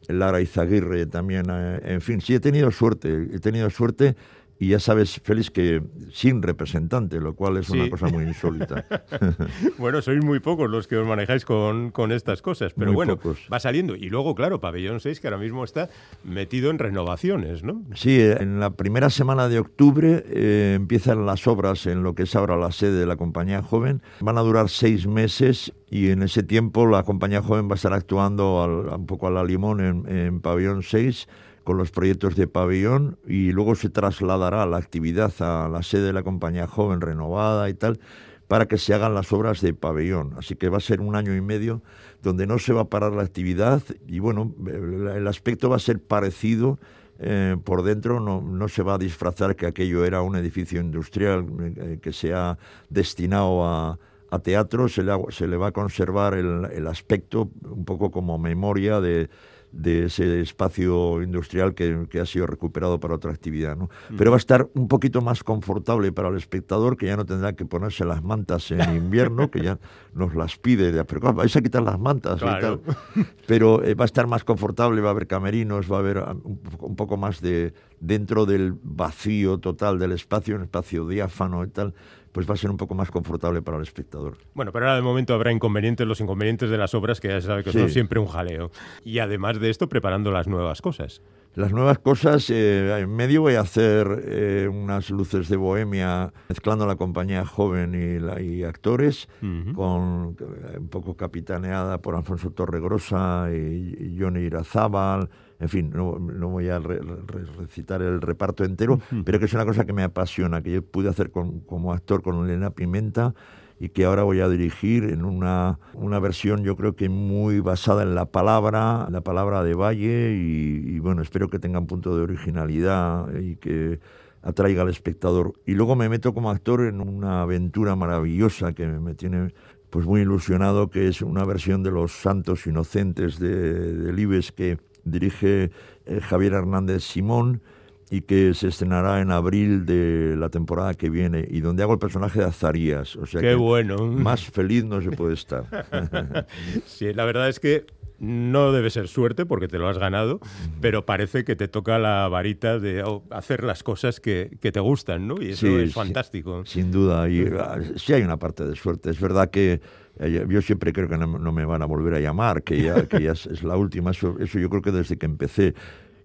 Lara 0.08 0.40
Izaguirre 0.40 1.06
también. 1.06 1.46
Eh, 1.50 1.80
en 1.84 2.00
fin, 2.00 2.20
sí 2.20 2.34
he 2.34 2.40
tenido 2.40 2.70
suerte, 2.70 3.28
he 3.32 3.40
tenido 3.40 3.68
suerte 3.70 4.16
y 4.58 4.68
ya 4.68 4.80
sabes, 4.80 5.20
Félix, 5.22 5.50
que 5.50 5.82
sin 6.10 6.42
representante, 6.42 7.20
lo 7.20 7.34
cual 7.34 7.58
es 7.58 7.68
una 7.68 7.90
cosa 7.90 8.08
muy 8.08 8.24
insólita. 8.24 8.86
bueno, 9.78 10.00
sois 10.00 10.24
muy 10.24 10.40
pocos 10.40 10.70
los 10.70 10.86
que 10.86 10.96
os 10.96 11.06
manejáis 11.06 11.44
con, 11.44 11.90
con 11.90 12.10
estas 12.10 12.40
cosas, 12.40 12.72
pero 12.72 12.92
bueno, 12.92 13.18
va 13.52 13.60
saliendo. 13.60 13.96
Y 13.96 14.08
luego, 14.08 14.34
claro, 14.34 14.58
Pabellón 14.60 15.00
6, 15.00 15.20
que 15.20 15.26
ahora 15.26 15.38
mismo 15.38 15.62
está 15.62 15.90
metido 16.24 16.70
en 16.70 16.78
renovaciones, 16.78 17.64
¿no? 17.64 17.82
Sí, 17.94 18.18
en 18.18 18.58
la 18.58 18.70
primera 18.70 19.10
semana 19.10 19.48
de 19.48 19.58
octubre 19.58 20.24
eh, 20.26 20.72
empiezan 20.74 21.26
las 21.26 21.46
obras 21.46 21.86
en 21.86 22.02
lo 22.02 22.14
que 22.14 22.22
es 22.22 22.34
ahora 22.34 22.56
la 22.56 22.72
sede 22.72 23.00
de 23.00 23.06
la 23.06 23.16
compañía 23.16 23.62
joven. 23.62 24.00
Van 24.20 24.38
a 24.38 24.40
durar 24.40 24.70
seis 24.70 25.06
meses 25.06 25.74
y 25.90 26.08
en 26.08 26.22
ese 26.22 26.42
tiempo 26.42 26.86
la 26.86 27.02
compañía 27.02 27.42
joven 27.42 27.68
va 27.68 27.72
a 27.72 27.76
estar 27.76 27.92
actuando 27.92 28.64
un 28.96 29.06
poco 29.06 29.26
a 29.26 29.30
la 29.30 29.44
limón 29.44 29.80
en, 29.80 30.08
en 30.08 30.40
Pabellón 30.40 30.82
6 30.82 31.28
con 31.66 31.78
los 31.78 31.90
proyectos 31.90 32.36
de 32.36 32.46
pabellón 32.46 33.18
y 33.26 33.50
luego 33.50 33.74
se 33.74 33.90
trasladará 33.90 34.64
la 34.66 34.76
actividad 34.76 35.32
a 35.40 35.68
la 35.68 35.82
sede 35.82 36.06
de 36.06 36.12
la 36.12 36.22
compañía 36.22 36.68
joven 36.68 37.00
renovada 37.00 37.68
y 37.68 37.74
tal 37.74 37.98
para 38.46 38.66
que 38.66 38.78
se 38.78 38.94
hagan 38.94 39.14
las 39.14 39.32
obras 39.32 39.60
de 39.62 39.74
pabellón. 39.74 40.34
Así 40.38 40.54
que 40.54 40.68
va 40.68 40.76
a 40.76 40.80
ser 40.80 41.00
un 41.00 41.16
año 41.16 41.34
y 41.34 41.40
medio 41.40 41.82
donde 42.22 42.46
no 42.46 42.60
se 42.60 42.72
va 42.72 42.82
a 42.82 42.84
parar 42.84 43.14
la 43.14 43.24
actividad 43.24 43.82
y 44.06 44.20
bueno, 44.20 44.54
el 44.64 45.26
aspecto 45.26 45.68
va 45.68 45.74
a 45.74 45.80
ser 45.80 45.98
parecido. 45.98 46.78
Eh, 47.18 47.56
por 47.64 47.82
dentro 47.82 48.20
no, 48.20 48.40
no, 48.40 48.68
se 48.68 48.84
va 48.84 48.94
a 48.94 48.98
disfrazar 48.98 49.56
que 49.56 49.66
aquello 49.66 50.04
era 50.04 50.22
un 50.22 50.36
edificio 50.36 50.80
industrial 50.80 51.46
eh, 51.58 51.98
que 52.00 52.12
se 52.12 52.32
ha 52.32 52.58
destinado 52.90 53.64
a, 53.64 53.98
a 54.30 54.38
teatro, 54.38 54.88
se 54.88 55.02
le, 55.02 55.12
se 55.30 55.48
le, 55.48 55.56
va 55.56 55.68
a 55.68 55.72
conservar 55.72 56.34
el, 56.34 56.66
el 56.66 56.86
aspecto 56.86 57.50
un 57.62 57.84
poco 57.86 58.12
como 58.12 58.38
memoria 58.38 59.00
de, 59.00 59.30
de 59.76 60.06
ese 60.06 60.40
espacio 60.40 61.22
industrial 61.22 61.74
que, 61.74 62.06
ha 62.20 62.26
sido 62.26 62.46
recuperado 62.46 62.98
para 62.98 63.14
otra 63.14 63.30
actividad. 63.30 63.76
¿no? 63.76 63.90
Pero 64.16 64.30
va 64.30 64.36
a 64.36 64.38
estar 64.38 64.68
un 64.74 64.88
poquito 64.88 65.20
más 65.20 65.44
confortable 65.44 66.12
para 66.12 66.28
el 66.28 66.36
espectador, 66.36 66.96
que 66.96 67.06
ya 67.06 67.16
no 67.16 67.26
tendrá 67.26 67.52
que 67.54 67.64
ponerse 67.66 68.04
las 68.04 68.22
mantas 68.22 68.70
en 68.70 68.80
invierno, 68.96 69.50
que 69.50 69.62
ya 69.62 69.78
nos 70.14 70.34
las 70.34 70.56
pide. 70.56 71.04
Pero 71.04 71.32
vais 71.34 71.54
a 71.54 71.60
quitar 71.60 71.82
las 71.82 71.98
mantas 71.98 72.40
y 72.40 72.44
tal. 72.44 72.80
Pero 73.46 73.84
eh, 73.84 73.94
va 73.94 74.04
a 74.04 74.06
estar 74.06 74.26
más 74.26 74.44
confortable, 74.44 75.00
va 75.00 75.08
a 75.08 75.12
haber 75.12 75.26
camerinos, 75.26 75.90
va 75.90 75.96
a 75.96 76.00
haber 76.00 76.18
um, 76.18 76.58
un 76.80 76.96
poco 76.96 77.16
más 77.16 77.40
de 77.40 77.74
dentro 78.00 78.46
del 78.46 78.74
vacío 78.82 79.58
total 79.58 79.98
del 79.98 80.12
espacio, 80.12 80.56
un 80.56 80.62
espacio 80.62 81.06
diáfano 81.06 81.64
y 81.64 81.68
tal 81.68 81.94
pues 82.36 82.46
va 82.46 82.52
a 82.52 82.58
ser 82.58 82.68
un 82.70 82.76
poco 82.76 82.94
más 82.94 83.10
confortable 83.10 83.62
para 83.62 83.78
el 83.78 83.82
espectador. 83.82 84.36
Bueno, 84.52 84.70
pero 84.70 84.84
ahora 84.84 84.96
de 84.96 85.00
momento 85.00 85.32
habrá 85.32 85.52
inconvenientes, 85.52 86.06
los 86.06 86.20
inconvenientes 86.20 86.68
de 86.68 86.76
las 86.76 86.92
obras, 86.92 87.18
que 87.18 87.28
ya 87.28 87.40
se 87.40 87.46
sabe 87.46 87.64
que 87.64 87.72
son 87.72 87.88
siempre 87.88 88.20
un 88.20 88.26
jaleo. 88.26 88.70
Y 89.06 89.20
además 89.20 89.58
de 89.58 89.70
esto, 89.70 89.88
preparando 89.88 90.30
las 90.30 90.46
nuevas 90.46 90.82
cosas. 90.82 91.22
Las 91.56 91.72
nuevas 91.72 91.98
cosas, 92.00 92.50
eh, 92.50 93.00
en 93.00 93.16
medio 93.16 93.40
voy 93.40 93.54
a 93.54 93.60
hacer 93.60 94.24
eh, 94.26 94.68
unas 94.70 95.08
luces 95.08 95.48
de 95.48 95.56
bohemia 95.56 96.30
mezclando 96.50 96.86
la 96.86 96.96
compañía 96.96 97.46
joven 97.46 97.94
y, 97.94 98.62
actores, 98.62 99.26
con 99.74 100.36
eh, 100.38 100.76
un 100.78 100.88
poco 100.88 101.16
capitaneada 101.16 101.96
por 102.02 102.14
Alfonso 102.14 102.50
Torregrosa 102.50 103.48
y, 103.50 103.96
y 103.98 104.18
Johnny 104.20 104.40
Irazábal, 104.40 105.30
en 105.58 105.68
fin, 105.70 105.90
no, 105.94 106.18
voy 106.50 106.68
a 106.68 106.78
recitar 106.78 108.02
el 108.02 108.20
reparto 108.20 108.62
entero, 108.62 109.00
pero 109.24 109.38
que 109.38 109.46
es 109.46 109.54
una 109.54 109.64
cosa 109.64 109.86
que 109.86 109.94
me 109.94 110.02
apasiona, 110.02 110.60
que 110.60 110.72
yo 110.72 110.82
pude 110.82 111.08
hacer 111.08 111.30
como 111.30 111.94
actor 111.94 112.20
con 112.20 112.44
Elena 112.44 112.68
Pimenta 112.68 113.34
y 113.78 113.90
que 113.90 114.04
ahora 114.04 114.22
voy 114.22 114.40
a 114.40 114.48
dirigir 114.48 115.04
en 115.04 115.24
una, 115.24 115.78
una 115.94 116.18
versión 116.18 116.64
yo 116.64 116.76
creo 116.76 116.96
que 116.96 117.08
muy 117.08 117.60
basada 117.60 118.02
en 118.02 118.14
la 118.14 118.26
palabra, 118.26 119.08
la 119.10 119.20
palabra 119.20 119.62
de 119.62 119.74
Valle 119.74 120.32
y, 120.32 120.98
bueno, 120.98 121.22
espero 121.22 121.48
que 121.48 121.58
tenga 121.58 121.78
un 121.78 121.86
punto 121.86 122.16
de 122.16 122.22
originalidad 122.22 123.34
y 123.38 123.56
que 123.56 124.00
atraiga 124.42 124.82
al 124.82 124.88
espectador. 124.88 125.52
Y 125.66 125.74
luego 125.74 125.96
me 125.96 126.08
meto 126.08 126.32
como 126.32 126.50
actor 126.50 126.82
en 126.82 127.00
una 127.00 127.42
aventura 127.42 127.96
maravillosa 127.96 128.72
que 128.72 128.86
me 128.86 129.14
tiene 129.14 129.52
pues 129.90 130.06
muy 130.06 130.22
ilusionado, 130.22 130.88
que 130.88 131.08
es 131.08 131.22
una 131.22 131.44
versión 131.44 131.82
de 131.82 131.90
Los 131.90 132.12
Santos 132.12 132.66
Inocentes 132.66 133.38
de, 133.38 133.94
de 133.94 134.12
Libes 134.12 134.52
que 134.52 134.78
dirige 135.04 135.70
eh, 136.06 136.20
Javier 136.20 136.54
Hernández 136.54 137.04
Simón 137.04 137.62
y 138.10 138.22
que 138.22 138.54
se 138.54 138.68
estrenará 138.68 139.20
en 139.20 139.30
abril 139.30 139.84
de 139.84 140.36
la 140.36 140.48
temporada 140.48 140.94
que 140.94 141.10
viene 141.10 141.46
y 141.50 141.60
donde 141.60 141.82
hago 141.82 141.94
el 141.94 141.98
personaje 141.98 142.38
de 142.38 142.46
Azarías. 142.46 143.16
O 143.16 143.26
sea 143.26 143.40
Qué 143.40 143.54
bueno. 143.54 143.96
Más 144.06 144.44
feliz 144.44 144.84
no 144.84 145.00
se 145.00 145.10
puede 145.10 145.34
estar. 145.34 145.66
sí, 146.86 147.12
la 147.12 147.24
verdad 147.24 147.48
es 147.48 147.58
que 147.58 147.86
no 148.18 148.72
debe 148.72 148.90
ser 148.90 149.08
suerte 149.08 149.44
porque 149.44 149.68
te 149.68 149.78
lo 149.78 149.88
has 149.88 149.98
ganado, 149.98 150.40
pero 150.80 151.04
parece 151.04 151.44
que 151.44 151.56
te 151.56 151.68
toca 151.68 151.98
la 151.98 152.28
varita 152.28 152.78
de 152.78 153.02
oh, 153.02 153.22
hacer 153.30 153.62
las 153.62 153.82
cosas 153.82 154.20
que, 154.20 154.56
te 154.60 154.80
gustan, 154.80 155.28
¿no? 155.28 155.36
Y 155.40 155.50
eso 155.50 155.66
es 155.78 155.92
fantástico. 155.92 156.64
sin 156.64 156.90
duda. 156.90 157.28
Y 157.28 157.46
ah, 157.58 157.78
sí 157.96 158.12
hay 158.12 158.22
una 158.22 158.38
parte 158.38 158.64
de 158.64 158.74
suerte. 158.74 159.10
Es 159.10 159.20
verdad 159.20 159.50
que 159.50 159.80
eh, 160.18 160.46
yo 160.48 160.62
siempre 160.62 160.92
creo 160.92 161.08
que 161.08 161.18
no, 161.18 161.26
me 161.26 161.64
van 161.64 161.82
a 161.82 161.86
volver 161.86 162.14
a 162.14 162.20
llamar, 162.20 162.62
que 162.62 162.82
ya, 162.82 163.06
que 163.06 163.22
ya 163.22 163.32
es, 163.32 163.62
la 163.62 163.76
última. 163.76 164.12
Eso, 164.12 164.36
yo 164.38 164.70
creo 164.70 164.82
que 164.82 164.92
desde 164.92 165.16
que 165.16 165.26
empecé. 165.26 165.74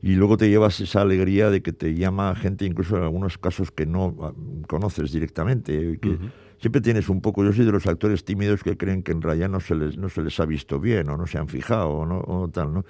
Y 0.02 0.16
luego 0.16 0.38
te 0.38 0.50
llevas 0.50 0.80
esa 0.80 1.02
alegría 1.02 1.50
de 1.50 1.62
que 1.62 1.74
te 1.74 1.94
llama 1.94 2.34
gente, 2.36 2.66
incluso 2.66 2.98
en 2.98 3.04
algunos 3.04 3.38
casos 3.38 3.72
que 3.72 3.86
no 3.86 4.16
ah, 4.22 4.34
conoces 4.68 5.12
directamente. 5.12 6.00
Que 6.00 6.18
Siempre 6.60 6.82
tienes 6.82 7.10
un 7.10 7.22
poco. 7.22 7.44
Yo 7.44 7.54
soy 7.54 7.66
de 7.66 7.72
los 7.72 7.88
actores 7.88 8.24
tímidos 8.24 8.64
que 8.64 8.78
creen 8.78 9.02
que 9.02 9.12
en 9.12 9.22
realidad 9.22 9.50
no 9.50 9.60
se 9.60 9.74
les, 9.74 9.98
no 9.98 10.10
se 10.10 10.22
les 10.22 10.40
ha 10.40 10.46
visto 10.46 10.80
bien 10.80 11.10
o 11.10 11.18
no 11.18 11.26
se 11.26 11.40
han 11.40 11.48
fijado 11.48 11.90
o, 11.90 12.06
no, 12.06 12.24
o 12.26 12.50
tal, 12.50 12.74
¿no? 12.74 12.86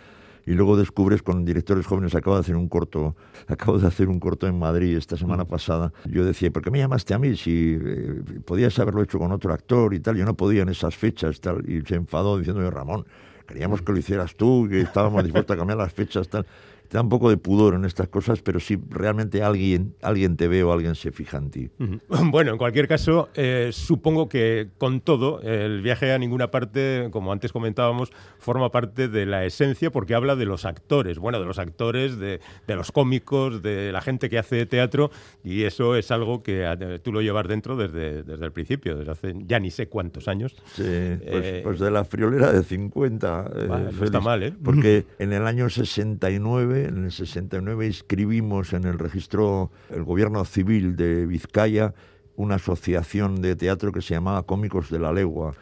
y 0.45 0.53
luego 0.53 0.75
descubres 0.75 1.21
con 1.21 1.45
directores 1.45 1.85
jóvenes, 1.85 2.15
acabo 2.15 2.35
de 2.35 2.41
hacer 2.41 2.55
un 2.55 2.67
corto, 2.67 3.15
acabo 3.47 3.77
de 3.77 3.87
hacer 3.87 4.09
un 4.09 4.19
corto 4.19 4.47
en 4.47 4.57
Madrid 4.57 4.97
esta 4.97 5.15
semana 5.15 5.45
pasada, 5.45 5.93
yo 6.05 6.25
decía, 6.25 6.51
¿por 6.51 6.63
qué 6.63 6.71
me 6.71 6.79
llamaste 6.79 7.13
a 7.13 7.19
mí 7.19 7.35
si 7.37 7.77
eh, 7.79 8.21
podías 8.43 8.77
haberlo 8.79 9.03
hecho 9.03 9.19
con 9.19 9.31
otro 9.31 9.53
actor 9.53 9.93
y 9.93 9.99
tal? 9.99 10.17
Yo 10.17 10.25
no 10.25 10.35
podía 10.35 10.63
en 10.63 10.69
esas 10.69 10.95
fechas 10.95 11.39
tal, 11.39 11.63
y 11.69 11.81
se 11.81 11.95
enfadó 11.95 12.37
diciéndome, 12.37 12.69
Ramón, 12.71 13.05
queríamos 13.47 13.81
que 13.81 13.91
lo 13.91 13.99
hicieras 13.99 14.35
tú, 14.35 14.67
que 14.69 14.81
estábamos 14.81 15.23
dispuestos 15.23 15.53
a 15.53 15.57
cambiar 15.57 15.77
las 15.77 15.93
fechas 15.93 16.27
tal 16.27 16.45
te 16.91 16.97
da 16.97 17.03
un 17.03 17.09
poco 17.09 17.29
de 17.29 17.37
pudor 17.37 17.73
en 17.75 17.85
estas 17.85 18.09
cosas, 18.09 18.41
pero 18.41 18.59
si 18.59 18.77
realmente 18.89 19.41
alguien, 19.41 19.95
alguien 20.01 20.35
te 20.35 20.49
ve 20.49 20.61
o 20.61 20.73
alguien 20.73 20.95
se 20.95 21.13
fija 21.13 21.37
en 21.37 21.49
ti. 21.49 21.69
Bueno, 22.31 22.51
en 22.51 22.57
cualquier 22.57 22.87
caso, 22.87 23.29
eh, 23.33 23.69
supongo 23.71 24.27
que 24.27 24.69
con 24.77 24.99
todo, 25.01 25.41
el 25.41 25.81
viaje 25.81 26.11
a 26.11 26.17
ninguna 26.17 26.51
parte, 26.51 27.07
como 27.11 27.31
antes 27.31 27.51
comentábamos, 27.51 28.11
forma 28.39 28.71
parte 28.71 29.07
de 29.07 29.25
la 29.25 29.45
esencia 29.45 29.91
porque 29.91 30.15
habla 30.15 30.35
de 30.35 30.45
los 30.45 30.65
actores, 30.65 31.17
bueno, 31.17 31.39
de 31.39 31.45
los 31.45 31.59
actores, 31.59 32.17
de, 32.19 32.39
los 32.67 32.91
cómicos, 32.91 33.61
de 33.61 33.91
la 33.91 34.01
gente 34.01 34.29
que 34.29 34.37
hace 34.37 34.65
teatro, 34.65 35.11
y 35.43 35.63
eso 35.63 35.95
es 35.95 36.11
algo 36.11 36.43
que 36.43 36.63
eh, 36.65 36.99
tú 36.99 37.13
lo 37.13 37.21
llevas 37.21 37.47
dentro 37.47 37.77
desde, 37.77 38.23
desde 38.23 38.45
el 38.45 38.51
principio, 38.51 38.97
desde 38.97 39.11
hace 39.11 39.33
ya 39.45 39.59
ni 39.59 39.71
sé 39.71 39.87
cuántos 39.87 40.27
años. 40.27 40.55
Sí, 40.73 40.83
pues, 40.83 41.45
eh, 41.45 41.61
pues 41.63 41.79
de 41.79 41.91
la 41.91 42.03
friolera 42.03 42.51
de 42.51 42.63
50. 42.63 43.51
no 43.67 44.05
está 44.05 44.19
mal, 44.19 44.43
¿eh? 44.43 44.53
Porque 44.61 45.05
en 45.19 45.31
el 45.33 45.47
año 45.47 45.69
69 45.69 46.80
en 46.85 47.05
el 47.05 47.11
69 47.11 47.87
inscribimos 47.87 48.73
en 48.73 48.85
el 48.85 48.99
registro 48.99 49.71
el 49.89 50.03
gobierno 50.03 50.43
civil 50.45 50.95
de 50.95 51.25
Vizcaya 51.25 51.93
una 52.35 52.55
asociación 52.55 53.41
de 53.41 53.55
teatro 53.55 53.91
que 53.91 54.01
se 54.01 54.13
llamaba 54.13 54.43
Cómicos 54.43 54.89
de 54.89 54.99
la 54.99 55.11
Legua. 55.11 55.53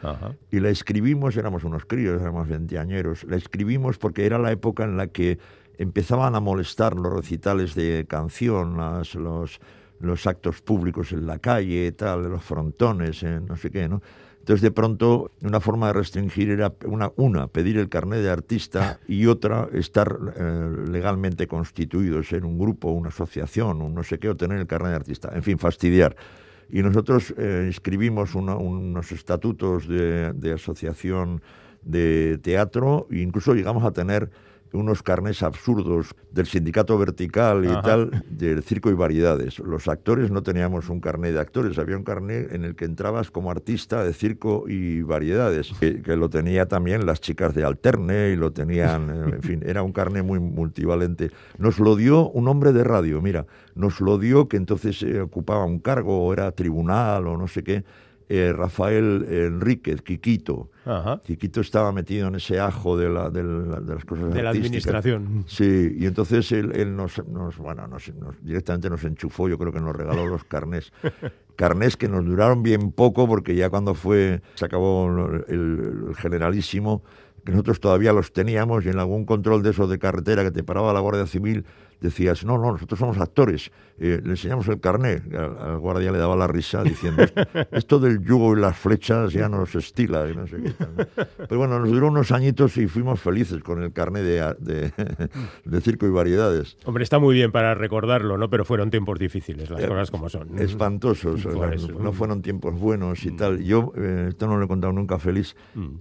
Y 0.50 0.60
la 0.60 0.70
escribimos, 0.70 1.36
éramos 1.36 1.64
unos 1.64 1.84
críos, 1.84 2.20
éramos 2.20 2.48
veinteañeros, 2.48 3.24
la 3.24 3.36
escribimos 3.36 3.98
porque 3.98 4.24
era 4.24 4.38
la 4.38 4.52
época 4.52 4.84
en 4.84 4.96
la 4.96 5.08
que 5.08 5.38
empezaban 5.78 6.34
a 6.34 6.40
molestar 6.40 6.94
los 6.94 7.12
recitales 7.12 7.74
de 7.74 8.06
canción, 8.08 8.76
los, 8.76 9.60
los 9.98 10.26
actos 10.26 10.62
públicos 10.62 11.12
en 11.12 11.26
la 11.26 11.38
calle, 11.38 11.92
tal, 11.92 12.24
los 12.24 12.42
frontones, 12.42 13.22
no 13.22 13.56
sé 13.56 13.70
qué, 13.70 13.88
¿no? 13.88 14.00
Entonces, 14.40 14.62
de 14.62 14.70
pronto, 14.70 15.30
una 15.42 15.60
forma 15.60 15.88
de 15.88 15.92
restringir 15.92 16.50
era 16.50 16.72
una, 17.16 17.46
pedir 17.48 17.78
el 17.78 17.88
carnet 17.88 18.20
de 18.20 18.30
artista 18.30 18.98
y 19.06 19.26
otra, 19.26 19.68
estar 19.72 20.18
eh, 20.34 20.74
legalmente 20.90 21.46
constituido, 21.46 22.22
ser 22.22 22.44
un 22.44 22.58
grupo, 22.58 22.90
una 22.90 23.10
asociación, 23.10 23.80
un 23.80 23.94
no 23.94 24.02
sé 24.02 24.18
qué, 24.18 24.28
o 24.28 24.36
tener 24.36 24.58
el 24.58 24.66
carnet 24.66 24.90
de 24.90 24.96
artista. 24.96 25.30
En 25.34 25.42
fin, 25.42 25.58
fastidiar. 25.58 26.16
Y 26.70 26.82
nosotros 26.82 27.34
eh, 27.36 27.64
inscribimos 27.66 28.34
unos 28.34 29.12
estatutos 29.12 29.86
de 29.86 30.52
asociación 30.54 31.42
de 31.82 32.38
teatro 32.42 33.06
e 33.10 33.18
incluso 33.18 33.54
llegamos 33.54 33.84
a 33.84 33.92
tener 33.92 34.30
unos 34.72 35.02
carnes 35.02 35.42
absurdos 35.42 36.14
del 36.30 36.46
sindicato 36.46 36.96
vertical 36.98 37.64
y 37.64 37.82
tal, 37.82 38.24
del 38.28 38.62
circo 38.62 38.90
y 38.90 38.94
variedades. 38.94 39.58
Los 39.58 39.88
actores 39.88 40.30
no 40.30 40.42
teníamos 40.42 40.88
un 40.88 41.00
carnet 41.00 41.32
de 41.32 41.40
actores, 41.40 41.78
había 41.78 41.96
un 41.96 42.04
carnet 42.04 42.52
en 42.52 42.64
el 42.64 42.76
que 42.76 42.84
entrabas 42.84 43.30
como 43.30 43.50
artista 43.50 44.04
de 44.04 44.12
circo 44.12 44.64
y 44.68 45.02
variedades, 45.02 45.72
que, 45.80 46.00
lo 46.20 46.28
tenía 46.28 46.66
también 46.66 47.06
las 47.06 47.20
chicas 47.20 47.54
de 47.54 47.64
Alterne 47.64 48.30
y 48.30 48.36
lo 48.36 48.52
tenían, 48.52 49.32
en 49.32 49.42
fin, 49.42 49.62
era 49.64 49.82
un 49.82 49.92
carnet 49.92 50.24
muy 50.24 50.38
multivalente. 50.38 51.30
Nos 51.58 51.78
lo 51.78 51.96
dio 51.96 52.28
un 52.30 52.48
hombre 52.48 52.72
de 52.72 52.84
radio, 52.84 53.22
mira, 53.22 53.46
nos 53.74 54.00
lo 54.00 54.18
dio 54.18 54.48
que 54.48 54.56
entonces 54.56 55.02
eh, 55.02 55.20
ocupaba 55.20 55.64
un 55.64 55.78
cargo 55.78 56.26
o 56.26 56.32
era 56.32 56.52
tribunal 56.52 57.26
o 57.26 57.36
no 57.36 57.48
sé 57.48 57.62
qué, 57.62 57.84
eh, 58.32 58.52
Rafael 58.52 59.26
Enríquez, 59.28 60.02
Quiquito. 60.02 60.70
Quiquito 61.24 61.60
estaba 61.60 61.90
metido 61.90 62.28
en 62.28 62.36
ese 62.36 62.60
ajo 62.60 62.96
de, 62.96 63.08
la, 63.08 63.28
de, 63.28 63.42
las 63.42 64.04
cosas 64.04 64.32
De 64.32 64.40
la 64.40 64.50
administración. 64.50 65.44
Sí, 65.48 65.96
y 65.98 66.06
entonces 66.06 66.52
él, 66.52 66.94
nos, 66.94 67.20
bueno, 67.58 67.88
directamente 68.40 68.88
nos 68.88 69.02
enchufó, 69.02 69.48
yo 69.48 69.58
creo 69.58 69.72
que 69.72 69.80
nos 69.80 69.96
regaló 69.96 70.28
los 70.28 70.44
carnés. 70.44 70.92
carnés 71.56 71.96
que 71.96 72.08
nos 72.08 72.24
duraron 72.24 72.62
bien 72.62 72.92
poco 72.92 73.26
porque 73.26 73.56
ya 73.56 73.68
cuando 73.68 73.94
fue, 73.94 74.42
se 74.54 74.64
acabó 74.64 75.10
el 75.48 76.14
generalísimo, 76.16 77.02
que 77.44 77.50
nosotros 77.50 77.80
todavía 77.80 78.12
los 78.12 78.32
teníamos 78.32 78.86
y 78.86 78.90
en 78.90 79.00
algún 79.00 79.24
control 79.24 79.64
de 79.64 79.70
esos 79.70 79.90
de 79.90 79.98
carretera 79.98 80.44
que 80.44 80.52
te 80.52 80.62
paraba 80.62 80.92
la 80.92 81.00
Guardia 81.00 81.26
Civil 81.26 81.64
decías, 82.00 82.44
no, 82.44 82.58
no, 82.58 82.72
nosotros 82.72 82.98
somos 82.98 83.18
actores, 83.18 83.70
eh, 83.98 84.20
le 84.24 84.30
enseñamos 84.30 84.66
el 84.68 84.80
carnet. 84.80 85.22
Al, 85.34 85.78
guardia 85.78 86.10
le 86.10 86.18
daba 86.18 86.34
la 86.34 86.46
risa 86.46 86.82
diciendo, 86.82 87.22
esto 87.70 87.98
del 88.00 88.24
yugo 88.24 88.56
y 88.56 88.60
las 88.60 88.76
flechas 88.76 89.32
ya 89.32 89.48
nos 89.48 89.74
estila. 89.74 90.28
Y 90.28 90.34
no 90.34 90.46
sé 90.46 90.56
qué 90.62 90.72
Pero 91.48 91.58
bueno, 91.58 91.78
nos 91.78 91.90
duró 91.90 92.08
unos 92.08 92.32
añitos 92.32 92.76
y 92.78 92.86
fuimos 92.86 93.20
felices 93.20 93.62
con 93.62 93.82
el 93.82 93.92
carnet 93.92 94.22
de, 94.22 94.92
de, 95.64 95.80
circo 95.80 96.06
y 96.06 96.10
variedades. 96.10 96.78
Hombre, 96.84 97.04
está 97.04 97.18
muy 97.18 97.34
bien 97.34 97.52
para 97.52 97.74
recordarlo, 97.74 98.38
¿no? 98.38 98.48
Pero 98.48 98.64
fueron 98.64 98.90
tiempos 98.90 99.18
difíciles, 99.18 99.68
las 99.68 99.82
eh, 99.82 99.88
cosas 99.88 100.10
como 100.10 100.28
son. 100.28 100.58
Espantosos, 100.58 101.44
no, 101.46 102.12
fueron 102.12 102.40
tiempos 102.40 102.78
buenos 102.78 103.24
y 103.24 103.32
mm. 103.32 103.36
tal. 103.36 103.62
Yo, 103.62 103.92
eh, 103.96 104.26
esto 104.30 104.46
no 104.46 104.56
lo 104.56 104.64
he 104.64 104.68
contado 104.68 104.92
nunca 104.92 105.18
feliz, 105.18 105.54
mm. 105.74 105.96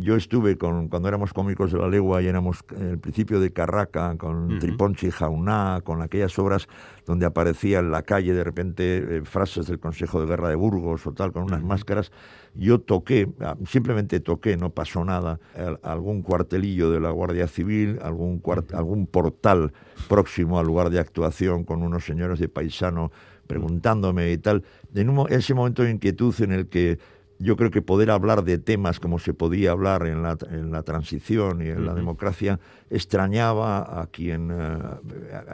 yo 0.00 0.16
estuve 0.16 0.58
con, 0.58 0.88
cuando 0.88 1.08
éramos 1.08 1.32
cómicos 1.32 1.70
de 1.72 1.78
la 1.78 1.88
legua 1.88 2.22
y 2.22 2.26
éramos 2.26 2.64
el 2.76 2.98
principio 2.98 3.38
de 3.38 3.52
Carraca 3.52 4.16
con 4.16 4.58
Triponchi 4.58 5.10
Jauná, 5.20 5.80
con 5.84 6.00
aquellas 6.00 6.38
obras 6.38 6.66
donde 7.04 7.26
aparecía 7.26 7.80
en 7.80 7.90
la 7.90 8.02
calle 8.02 8.32
de 8.32 8.42
repente 8.42 8.98
eh, 8.98 9.22
frases 9.24 9.66
del 9.66 9.78
Consejo 9.78 10.20
de 10.20 10.26
Guerra 10.26 10.48
de 10.48 10.54
Burgos 10.54 11.06
o 11.06 11.12
tal, 11.12 11.32
con 11.32 11.42
unas 11.42 11.62
máscaras. 11.62 12.10
Yo 12.54 12.80
toqué, 12.80 13.28
ah, 13.40 13.56
simplemente 13.66 14.20
toqué, 14.20 14.56
no 14.56 14.70
pasó 14.70 15.04
nada, 15.04 15.38
algún 15.82 16.22
cuartelillo 16.22 16.90
de 16.90 17.00
la 17.00 17.10
Guardia 17.10 17.46
Civil, 17.46 17.98
algún, 18.02 18.42
algún 18.72 19.06
portal 19.06 19.72
próximo 20.08 20.58
al 20.58 20.66
lugar 20.66 20.90
de 20.90 20.98
actuación 20.98 21.64
con 21.64 21.82
unos 21.82 22.04
señores 22.04 22.38
de 22.38 22.48
paisano 22.48 23.12
preguntándome 23.46 24.30
y 24.30 24.38
tal. 24.38 24.62
En 24.94 25.12
ese 25.28 25.54
momento 25.54 25.82
de 25.82 25.90
inquietud 25.90 26.34
en 26.40 26.52
el 26.52 26.68
que 26.68 26.98
yo 27.40 27.56
creo 27.56 27.70
que 27.70 27.80
poder 27.80 28.10
hablar 28.10 28.44
de 28.44 28.58
temas 28.58 29.00
como 29.00 29.18
se 29.18 29.32
podía 29.32 29.70
hablar 29.70 30.06
en 30.06 30.22
la, 30.22 30.36
en 30.50 30.70
la 30.70 30.82
transición 30.82 31.62
y 31.62 31.68
en 31.68 31.86
la 31.86 31.94
democracia 31.94 32.60
extrañaba 32.90 34.02
a 34.02 34.08
quien 34.08 34.50
eh, 34.52 34.78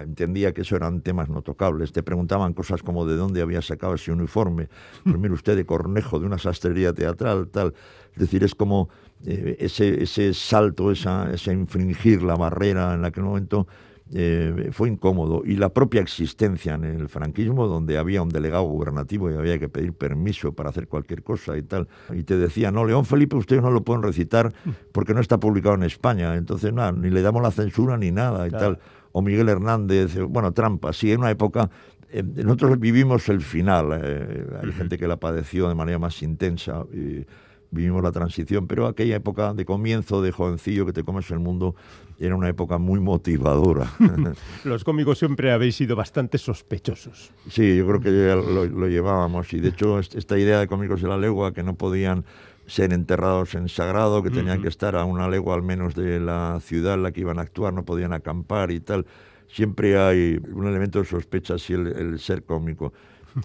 entendía 0.02 0.52
que 0.52 0.62
eso 0.62 0.74
eran 0.74 1.00
temas 1.00 1.28
no 1.28 1.42
tocables. 1.42 1.92
Te 1.92 2.02
preguntaban 2.02 2.54
cosas 2.54 2.82
como 2.82 3.06
de 3.06 3.14
dónde 3.14 3.40
había 3.40 3.62
sacado 3.62 3.94
ese 3.94 4.10
uniforme. 4.10 4.68
Pues 5.04 5.16
mire 5.16 5.34
usted, 5.34 5.54
de 5.54 5.64
Cornejo, 5.64 6.18
de 6.18 6.26
una 6.26 6.38
sastrería 6.38 6.92
teatral, 6.92 7.46
tal. 7.48 7.72
Es 8.14 8.18
decir, 8.18 8.42
es 8.42 8.56
como 8.56 8.88
eh, 9.24 9.56
ese, 9.60 10.02
ese 10.02 10.34
salto, 10.34 10.90
esa, 10.90 11.32
ese 11.32 11.52
infringir 11.52 12.22
la 12.22 12.34
barrera 12.34 12.94
en 12.94 13.04
aquel 13.04 13.22
momento 13.22 13.68
eh, 14.12 14.70
fue 14.72 14.88
incómodo. 14.88 15.42
Y 15.44 15.56
la 15.56 15.70
propia 15.70 16.00
existencia 16.00 16.75
en 16.75 16.84
el 16.84 17.08
franquismo, 17.08 17.66
donde 17.66 17.98
había 17.98 18.22
un 18.22 18.28
delegado 18.28 18.64
gubernativo 18.64 19.30
y 19.30 19.34
había 19.34 19.58
que 19.58 19.68
pedir 19.68 19.92
permiso 19.92 20.52
para 20.52 20.70
hacer 20.70 20.86
cualquier 20.88 21.22
cosa 21.22 21.56
y 21.56 21.62
tal, 21.62 21.88
y 22.14 22.22
te 22.22 22.36
decía, 22.36 22.70
no, 22.70 22.84
León 22.84 23.04
Felipe 23.04 23.36
ustedes 23.36 23.62
no 23.62 23.70
lo 23.70 23.82
pueden 23.82 24.02
recitar 24.02 24.52
porque 24.92 25.14
no 25.14 25.20
está 25.20 25.38
publicado 25.38 25.75
en 25.75 25.82
España, 25.82 26.36
entonces 26.36 26.72
nada, 26.72 26.92
ni 26.92 27.10
le 27.10 27.22
damos 27.22 27.42
la 27.42 27.50
censura 27.50 27.96
ni 27.96 28.10
nada 28.10 28.46
y 28.46 28.50
tal. 28.50 28.78
O 29.12 29.22
Miguel 29.22 29.48
Hernández, 29.48 30.18
bueno, 30.28 30.52
trampa, 30.52 30.92
sí, 30.92 31.10
en 31.10 31.20
una 31.20 31.30
época 31.30 31.70
eh, 32.08 32.22
nosotros 32.22 32.78
vivimos 32.78 33.28
el 33.28 33.40
final, 33.40 33.98
eh, 34.02 34.46
hay 34.62 34.72
gente 34.72 34.96
que 34.96 35.08
la 35.08 35.16
padeció 35.16 35.68
de 35.68 35.75
manera 35.75 35.98
más 35.98 36.22
intensa. 36.22 36.84
Y, 36.92 37.26
vivimos 37.70 38.02
la 38.02 38.12
transición, 38.12 38.66
pero 38.66 38.87
aquella 38.87 39.16
época 39.16 39.54
de 39.54 39.64
comienzo, 39.64 40.23
de 40.23 40.32
jovencillo 40.32 40.87
que 40.87 40.92
te 40.92 41.02
comes 41.02 41.30
el 41.30 41.38
mundo, 41.38 41.75
era 42.18 42.35
una 42.35 42.49
época 42.49 42.78
muy 42.78 43.00
motivadora. 43.00 43.90
Los 44.64 44.85
cómicos 44.85 45.18
siempre 45.18 45.52
habéis 45.52 45.76
sido 45.76 45.96
bastante 45.96 46.38
sospechosos. 46.38 47.32
Sí, 47.49 47.76
yo 47.76 47.87
creo 47.87 48.00
que 48.00 48.11
lo, 48.11 48.88
llevábamos 48.88 49.52
y 49.52 49.61
de 49.61 49.68
hecho 49.68 49.99
esta 49.99 50.38
idea 50.38 50.61
de 50.61 50.66
cómicos 50.66 51.02
de 51.02 51.08
la 51.08 51.16
legua 51.16 51.52
que 51.52 51.62
no 51.62 51.75
podían 51.75 52.25
ser 52.66 52.92
enterrados 52.92 53.54
en 53.54 53.68
sagrado, 53.68 54.23
que 54.23 54.30
tenían 54.30 54.61
que 54.61 54.68
estar 54.68 54.96
a 54.96 55.04
una 55.04 55.28
legua 55.28 55.54
al 55.54 55.62
menos 55.62 55.94
de 55.94 56.18
la 56.18 56.58
ciudad 56.61 56.94
en 56.94 57.04
la 57.04 57.12
que 57.12 57.20
iban 57.20 57.38
a 57.38 57.42
actuar, 57.42 57.73
no 57.73 57.85
podían 57.85 58.12
acampar 58.12 58.73
y 58.73 58.80
tal. 58.80 59.06
Siempre 59.46 59.96
hay 59.96 60.40
un 60.52 60.66
elemento 60.66 60.99
de 60.99 61.04
sospecha 61.04 61.58
si 61.58 61.75
el 61.75 62.18
ser 62.18 62.42
cómico. 62.42 62.92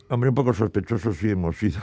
Hombre, 0.10 0.30
un 0.30 0.36
poco 0.36 0.54
sospechosos 0.54 1.18
sí 1.18 1.30
hemos 1.30 1.58
sido. 1.58 1.80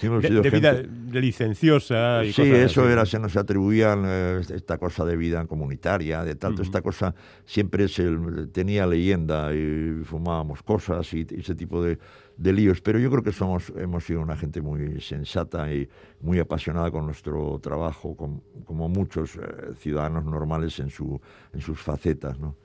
de, 0.02 0.50
vida 0.50 0.82
licenciosa. 1.12 2.24
Y 2.24 2.32
sí, 2.32 2.42
eso 2.42 2.88
era, 2.88 3.06
se 3.06 3.18
nos 3.18 3.36
atribuían 3.36 4.02
eh, 4.06 4.40
esta 4.54 4.78
cosa 4.78 5.04
de 5.04 5.16
vida 5.16 5.44
comunitaria, 5.46 6.24
de 6.24 6.34
tanto, 6.34 6.62
esta 6.62 6.82
cosa 6.82 7.14
siempre 7.44 7.88
se, 7.88 8.08
tenía 8.52 8.86
leyenda 8.86 9.54
y 9.54 10.02
fumábamos 10.04 10.62
cosas 10.62 11.12
y 11.14 11.26
ese 11.30 11.54
tipo 11.54 11.82
de, 11.82 11.98
de 12.36 12.52
líos, 12.52 12.80
pero 12.80 12.98
yo 12.98 13.10
creo 13.10 13.22
que 13.22 13.32
somos, 13.32 13.72
hemos 13.76 14.04
sido 14.04 14.20
una 14.20 14.36
gente 14.36 14.60
muy 14.60 15.00
sensata 15.00 15.72
y 15.72 15.88
muy 16.20 16.40
apasionada 16.40 16.90
con 16.90 17.06
nuestro 17.06 17.58
trabajo, 17.60 18.16
como 18.16 18.88
muchos 18.88 19.36
eh, 19.36 19.74
ciudadanos 19.78 20.24
normales 20.24 20.78
en, 20.80 20.90
su, 20.90 21.20
en 21.52 21.60
sus 21.60 21.78
facetas. 21.78 22.38
¿no? 22.38 22.56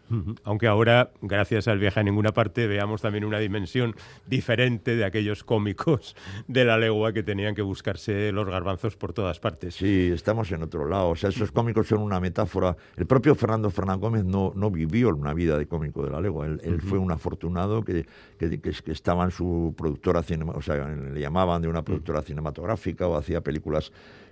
Aunque 0.43 0.67
ahora, 0.67 1.11
gracias 1.21 1.67
al 1.67 1.79
viaje 1.79 1.99
a 1.99 2.03
ninguna 2.03 2.31
parte, 2.31 2.67
veamos 2.67 3.01
también 3.01 3.25
una 3.25 3.39
dimensión 3.39 3.95
diferente 4.25 4.95
de 4.95 5.05
aquellos 5.05 5.43
cómicos 5.43 6.15
de 6.47 6.65
la 6.65 6.77
legua 6.77 7.13
que 7.13 7.23
tenían 7.23 7.55
que 7.55 7.61
buscarse 7.61 8.31
los 8.31 8.47
garbanzos 8.47 8.95
por 8.95 9.13
todas 9.13 9.39
partes. 9.39 9.75
Sí, 9.75 10.09
estamos 10.13 10.51
en 10.51 10.63
otro 10.63 10.87
lado. 10.87 11.09
O 11.09 11.15
sea, 11.15 11.29
esos 11.29 11.51
cómicos 11.51 11.87
son 11.87 12.01
una 12.01 12.19
metáfora. 12.19 12.75
El 12.95 13.05
propio 13.05 13.35
Fernando 13.35 13.69
Fernán 13.69 13.99
Gómez 13.99 14.23
no, 14.23 14.53
no 14.55 14.71
vivió 14.71 15.09
una 15.09 15.33
vida 15.33 15.57
de 15.57 15.67
cómico 15.67 16.03
de 16.03 16.11
la 16.11 16.21
legua. 16.21 16.45
Él, 16.45 16.81
fue 16.81 16.97
un 16.97 17.11
afortunado 17.11 17.83
que, 17.83 18.05
que, 18.37 18.59
que, 18.59 18.91
estaba 18.91 19.25
en 19.25 19.31
su 19.31 19.73
productora, 19.77 20.21
o 20.21 20.61
sea, 20.61 20.87
le 20.87 21.19
llamaban 21.19 21.61
de 21.61 21.67
una 21.67 21.83
productora 21.83 22.21
cinematográfica 22.21 23.07
o 23.07 23.17
hacía 23.17 23.41
películas 23.41 23.91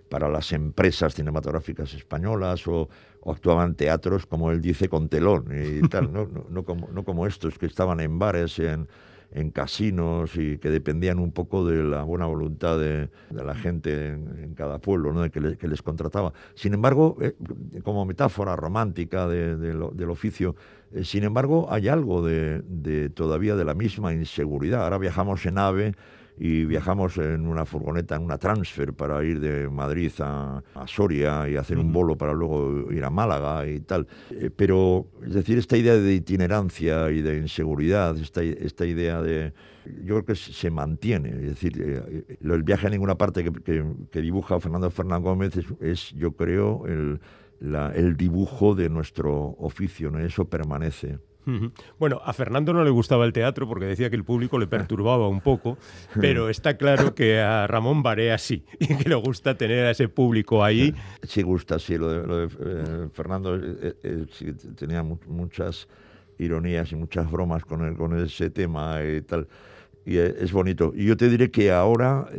para 0.09 0.29
las 0.29 0.51
empresas 0.51 1.15
cinematográficas 1.15 1.93
españolas 1.93 2.67
o, 2.67 2.89
actuaban 3.25 3.73
teatros, 3.73 4.27
como 4.27 4.51
él 4.51 4.61
dice, 4.61 4.87
con 4.87 5.09
telón 5.09 5.47
y 5.51 5.87
tal, 5.89 6.13
no, 6.13 6.27
no, 6.49 6.63
como, 6.63 6.89
no 6.89 7.03
como 7.03 7.25
estos 7.25 7.57
que 7.57 7.65
estaban 7.65 7.99
en 7.99 8.19
bares, 8.19 8.59
en, 8.59 8.87
en 9.35 9.51
casinos 9.51 10.35
y 10.37 10.57
que 10.57 10.69
dependían 10.69 11.19
un 11.19 11.31
poco 11.31 11.65
de 11.65 11.83
la 11.83 12.03
buena 12.03 12.25
voluntad 12.25 12.79
de, 12.79 13.09
la 13.31 13.53
gente 13.53 14.13
en, 14.13 14.53
cada 14.55 14.79
pueblo 14.79 15.11
¿no? 15.11 15.29
que, 15.29 15.67
les 15.67 15.81
contrataba. 15.81 16.31
Sin 16.55 16.73
embargo, 16.73 17.17
eh, 17.19 17.35
como 17.83 18.05
metáfora 18.05 18.55
romántica 18.55 19.27
del 19.27 20.09
oficio, 20.09 20.55
eh, 20.93 21.03
sin 21.03 21.23
embargo, 21.23 21.67
hay 21.69 21.89
algo 21.89 22.25
de, 22.25 22.61
de, 22.61 23.09
todavía 23.09 23.55
de 23.55 23.65
la 23.65 23.73
misma 23.73 24.13
inseguridad. 24.13 24.83
Ahora 24.83 24.97
viajamos 24.97 25.45
en 25.45 25.57
AVE 25.57 25.95
y 26.37 26.65
viajamos 26.65 27.17
en 27.17 27.47
una 27.47 27.65
furgoneta, 27.65 28.15
en 28.15 28.23
una 28.23 28.37
transfer 28.37 28.93
para 28.93 29.23
ir 29.23 29.39
de 29.39 29.69
Madrid 29.69 30.11
a, 30.19 30.61
Soria 30.85 31.47
y 31.47 31.55
hacer 31.55 31.77
un 31.77 31.93
bolo 31.93 32.17
para 32.17 32.33
luego 32.33 32.91
ir 32.91 33.03
a 33.03 33.09
Málaga 33.09 33.67
y 33.67 33.79
tal. 33.79 34.07
Eh, 34.31 34.49
pero, 34.55 35.07
es 35.25 35.33
decir, 35.33 35.57
esta 35.57 35.77
idea 35.77 35.95
de 35.95 36.13
itinerancia 36.13 37.09
y 37.11 37.21
de 37.21 37.37
inseguridad, 37.37 38.17
esta, 38.17 38.43
esta 38.43 38.85
idea 38.85 39.21
de... 39.21 39.53
Yo 40.03 40.15
creo 40.15 40.25
que 40.25 40.35
se 40.35 40.71
mantiene. 40.71 41.29
Es 41.29 41.49
decir, 41.49 41.73
eh, 41.79 42.37
el 42.41 42.63
viaje 42.63 42.87
a 42.87 42.89
ninguna 42.89 43.15
parte 43.15 43.43
que, 43.43 44.21
dibuja 44.21 44.59
Fernando 44.59 44.89
Fernán 44.89 45.21
Gómez 45.21 45.53
es, 45.79 46.11
yo 46.13 46.31
creo, 46.31 46.85
el, 46.87 47.19
el 47.93 48.17
dibujo 48.17 48.73
de 48.75 48.89
nuestro 48.89 49.55
oficio, 49.59 50.09
¿no? 50.09 50.19
Eso 50.19 50.45
permanece. 50.45 51.19
Bueno, 51.99 52.21
a 52.23 52.33
Fernando 52.33 52.73
no 52.73 52.83
le 52.83 52.89
gustaba 52.89 53.25
el 53.25 53.33
teatro 53.33 53.67
porque 53.67 53.85
decía 53.85 54.09
que 54.09 54.15
el 54.15 54.23
público 54.23 54.57
le 54.57 54.67
perturbaba 54.67 55.27
un 55.27 55.41
poco, 55.41 55.77
pero 56.19 56.49
está 56.49 56.77
claro 56.77 57.13
que 57.13 57.39
a 57.39 57.67
Ramón 57.67 58.03
Barea 58.03 58.37
sí, 58.37 58.65
y 58.79 58.87
que 58.95 59.09
le 59.09 59.15
gusta 59.15 59.57
tener 59.57 59.85
a 59.85 59.91
ese 59.91 60.09
público 60.09 60.63
ahí. 60.63 60.93
Sí 61.23 61.41
gusta, 61.41 61.79
sí, 61.79 61.97
lo 61.97 62.09
de, 62.09 62.45
eh, 62.45 63.09
Fernando 63.13 63.55
eh, 63.55 63.95
eh, 64.03 64.25
tenía 64.75 65.03
muchas 65.03 65.87
ironías 66.37 66.91
y 66.91 66.95
muchas 66.95 67.29
bromas 67.31 67.65
con, 67.65 67.95
con 67.95 68.17
ese 68.19 68.49
tema 68.49 69.03
y 69.03 69.21
tal. 69.21 69.47
Y 70.05 70.17
es 70.17 70.51
bonito. 70.51 70.93
Y 70.95 71.05
yo 71.05 71.17
te 71.17 71.29
diré 71.29 71.49
que 71.49 71.71
ahora 71.71 72.29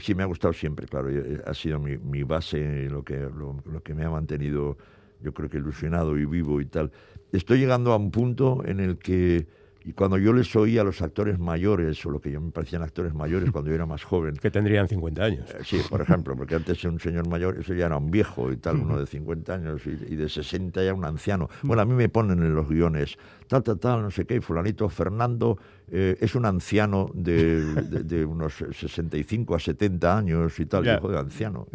sí 0.00 0.14
me 0.14 0.22
ha 0.22 0.26
gustado 0.26 0.54
siempre, 0.54 0.86
claro. 0.86 1.10
Ha 1.44 1.52
sido 1.52 1.78
mi, 1.78 1.98
mi 1.98 2.22
base, 2.22 2.88
lo 2.88 3.04
que, 3.04 3.18
lo 3.18 3.82
que 3.82 3.92
me 3.92 4.04
ha 4.06 4.10
mantenido, 4.10 4.78
yo 5.22 5.32
creo 5.32 5.48
que 5.48 5.58
ilusionado 5.58 6.18
y 6.18 6.24
vivo 6.24 6.60
y 6.60 6.66
tal 6.66 6.90
estoy 7.32 7.58
llegando 7.58 7.92
a 7.92 7.96
un 7.96 8.10
punto 8.10 8.62
en 8.64 8.80
el 8.80 8.98
que 8.98 9.46
y 9.82 9.92
cuando 9.92 10.18
yo 10.18 10.34
les 10.34 10.54
oía 10.56 10.82
a 10.82 10.84
los 10.84 11.00
actores 11.00 11.38
mayores, 11.38 12.04
o 12.04 12.10
lo 12.10 12.20
que 12.20 12.30
yo 12.30 12.40
me 12.40 12.50
parecían 12.50 12.82
actores 12.82 13.14
mayores 13.14 13.50
cuando 13.52 13.70
yo 13.70 13.76
era 13.76 13.86
más 13.86 14.04
joven. 14.04 14.36
Que 14.36 14.50
tendrían 14.50 14.88
50 14.88 15.22
años. 15.22 15.50
Eh, 15.50 15.62
sí, 15.64 15.80
por 15.88 16.02
ejemplo, 16.02 16.36
porque 16.36 16.56
antes 16.56 16.84
un 16.84 17.00
señor 17.00 17.28
mayor, 17.28 17.58
eso 17.58 17.72
ya 17.72 17.86
era 17.86 17.96
un 17.96 18.10
viejo 18.10 18.52
y 18.52 18.58
tal, 18.58 18.76
uno 18.76 18.98
de 18.98 19.06
50 19.06 19.54
años 19.54 19.82
y, 19.86 20.16
de 20.16 20.28
60 20.28 20.84
ya 20.84 20.92
un 20.92 21.04
anciano. 21.04 21.48
Bueno, 21.62 21.82
a 21.82 21.86
mí 21.86 21.94
me 21.94 22.08
ponen 22.10 22.40
en 22.40 22.54
los 22.54 22.68
guiones, 22.68 23.16
tal, 23.48 23.62
tal, 23.62 23.78
tal, 23.78 24.02
no 24.02 24.10
sé 24.10 24.26
qué, 24.26 24.36
y 24.36 24.40
fulanito 24.40 24.88
Fernando 24.90 25.56
eh, 25.92 26.16
es 26.20 26.36
un 26.36 26.46
anciano 26.46 27.10
de, 27.14 28.24
unos 28.24 28.54
65 28.54 29.56
a 29.56 29.58
70 29.58 30.16
años 30.16 30.60
y 30.60 30.66
tal, 30.66 30.86
hijo 30.86 31.08
de 31.08 31.18
anciano. 31.18 31.66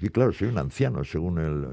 Y, 0.00 0.08
claro, 0.08 0.32
soy 0.32 0.48
un 0.48 0.58
anciano, 0.58 1.04
según 1.04 1.38
el... 1.38 1.66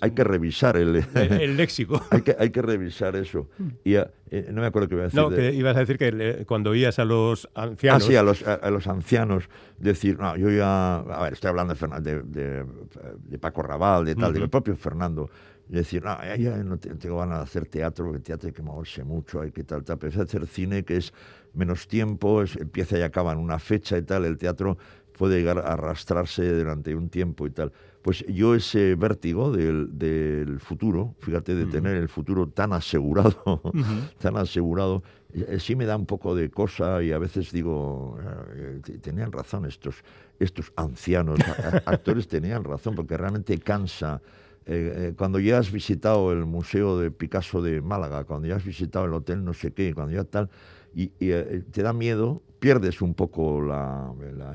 Hay 0.00 0.12
que 0.12 0.22
revisar 0.22 0.76
el... 0.76 1.04
El, 1.14 1.56
léxico. 1.56 2.00
hay, 2.10 2.22
que, 2.22 2.36
hay 2.38 2.50
que 2.50 2.62
revisar 2.62 3.16
eso. 3.16 3.48
Y 3.82 3.94
eh, 3.94 4.06
no 4.52 4.60
me 4.60 4.68
acuerdo 4.68 4.88
qué 4.88 4.94
iba 4.94 5.02
a 5.02 5.06
decir. 5.06 5.20
No, 5.20 5.30
que 5.30 5.52
ibas 5.52 5.76
a 5.76 5.80
decir 5.80 5.98
que 5.98 6.44
cuando 6.46 6.70
oías 6.70 7.00
a 7.00 7.04
los 7.04 7.48
ancianos... 7.54 8.04
Ah, 8.04 8.06
sí, 8.06 8.16
a 8.16 8.22
los, 8.22 8.46
a, 8.46 8.70
los 8.70 8.86
ancianos 8.86 9.48
decir, 9.78 10.18
no, 10.18 10.36
yo 10.36 10.50
ya... 10.50 10.98
A 10.98 11.22
ver, 11.24 11.32
estoy 11.32 11.48
hablando 11.50 11.74
de, 11.74 12.22
de, 12.22 13.38
Paco 13.38 13.62
Raval, 13.62 14.04
de 14.04 14.14
tal, 14.14 14.32
del 14.32 14.48
propio 14.48 14.76
Fernando 14.76 15.28
y 15.68 15.72
decir, 15.72 16.04
no, 16.04 16.18
ya 16.36 16.56
no 16.58 16.78
tengo 16.78 17.18
ganas 17.18 17.38
de 17.38 17.44
hacer 17.44 17.66
teatro, 17.66 18.04
porque 18.04 18.18
el 18.18 18.22
teatro 18.22 18.48
hay 18.48 18.52
que 18.52 18.62
moverse 18.62 19.04
mucho, 19.04 19.40
hay 19.40 19.50
que 19.50 19.64
tal, 19.64 19.82
tal. 19.84 19.98
Pero 19.98 20.20
a 20.20 20.24
hacer 20.24 20.46
cine, 20.46 20.84
que 20.84 20.98
es 20.98 21.12
menos 21.54 21.88
tiempo, 21.88 22.42
empieza 22.42 22.98
y 22.98 23.02
acaba 23.02 23.32
en 23.32 23.38
una 23.38 23.58
fecha 23.58 23.96
y 23.96 24.02
tal, 24.02 24.24
el 24.24 24.36
teatro 24.36 24.76
puede 25.16 25.38
llegar 25.38 25.58
a 25.58 25.72
arrastrarse 25.72 26.50
durante 26.58 26.94
un 26.94 27.08
tiempo 27.08 27.46
y 27.46 27.50
tal. 27.50 27.72
Pues 28.02 28.24
yo 28.26 28.54
ese 28.54 28.96
vértigo 28.96 29.50
del, 29.50 29.98
del 29.98 30.60
futuro, 30.60 31.14
fíjate, 31.20 31.54
de 31.54 31.66
tener 31.66 31.96
el 31.96 32.08
futuro 32.08 32.48
tan 32.48 32.74
asegurado, 32.74 33.62
tan 34.18 34.36
asegurado, 34.36 35.02
eh, 35.32 35.58
sí 35.58 35.74
me 35.74 35.86
da 35.86 35.96
un 35.96 36.04
poco 36.04 36.34
de 36.34 36.50
cosa 36.50 37.02
y 37.02 37.12
a 37.12 37.18
veces 37.18 37.50
digo, 37.50 38.18
eh, 38.54 38.80
tenían 39.00 39.32
razón 39.32 39.64
estos, 39.64 39.96
estos 40.38 40.72
ancianos, 40.76 41.38
actores 41.86 42.28
tenían 42.28 42.62
razón, 42.64 42.94
porque 42.94 43.16
realmente 43.16 43.56
cansa 43.58 44.20
eh, 44.66 45.08
eh, 45.08 45.14
cuando 45.16 45.38
ya 45.38 45.58
has 45.58 45.70
visitado 45.70 46.32
el 46.32 46.46
Museo 46.46 46.98
de 46.98 47.10
Picasso 47.10 47.60
de 47.60 47.82
Málaga, 47.82 48.24
cuando 48.24 48.48
ya 48.48 48.56
has 48.56 48.64
visitado 48.64 49.04
el 49.04 49.12
hotel 49.12 49.44
no 49.44 49.52
sé 49.52 49.72
qué, 49.72 49.92
cuando 49.92 50.14
ya 50.14 50.24
tal, 50.24 50.48
y, 50.94 51.12
eh, 51.20 51.62
te 51.70 51.82
da 51.82 51.92
miedo, 51.92 52.42
pierdes 52.60 53.02
un 53.02 53.14
poco 53.14 53.62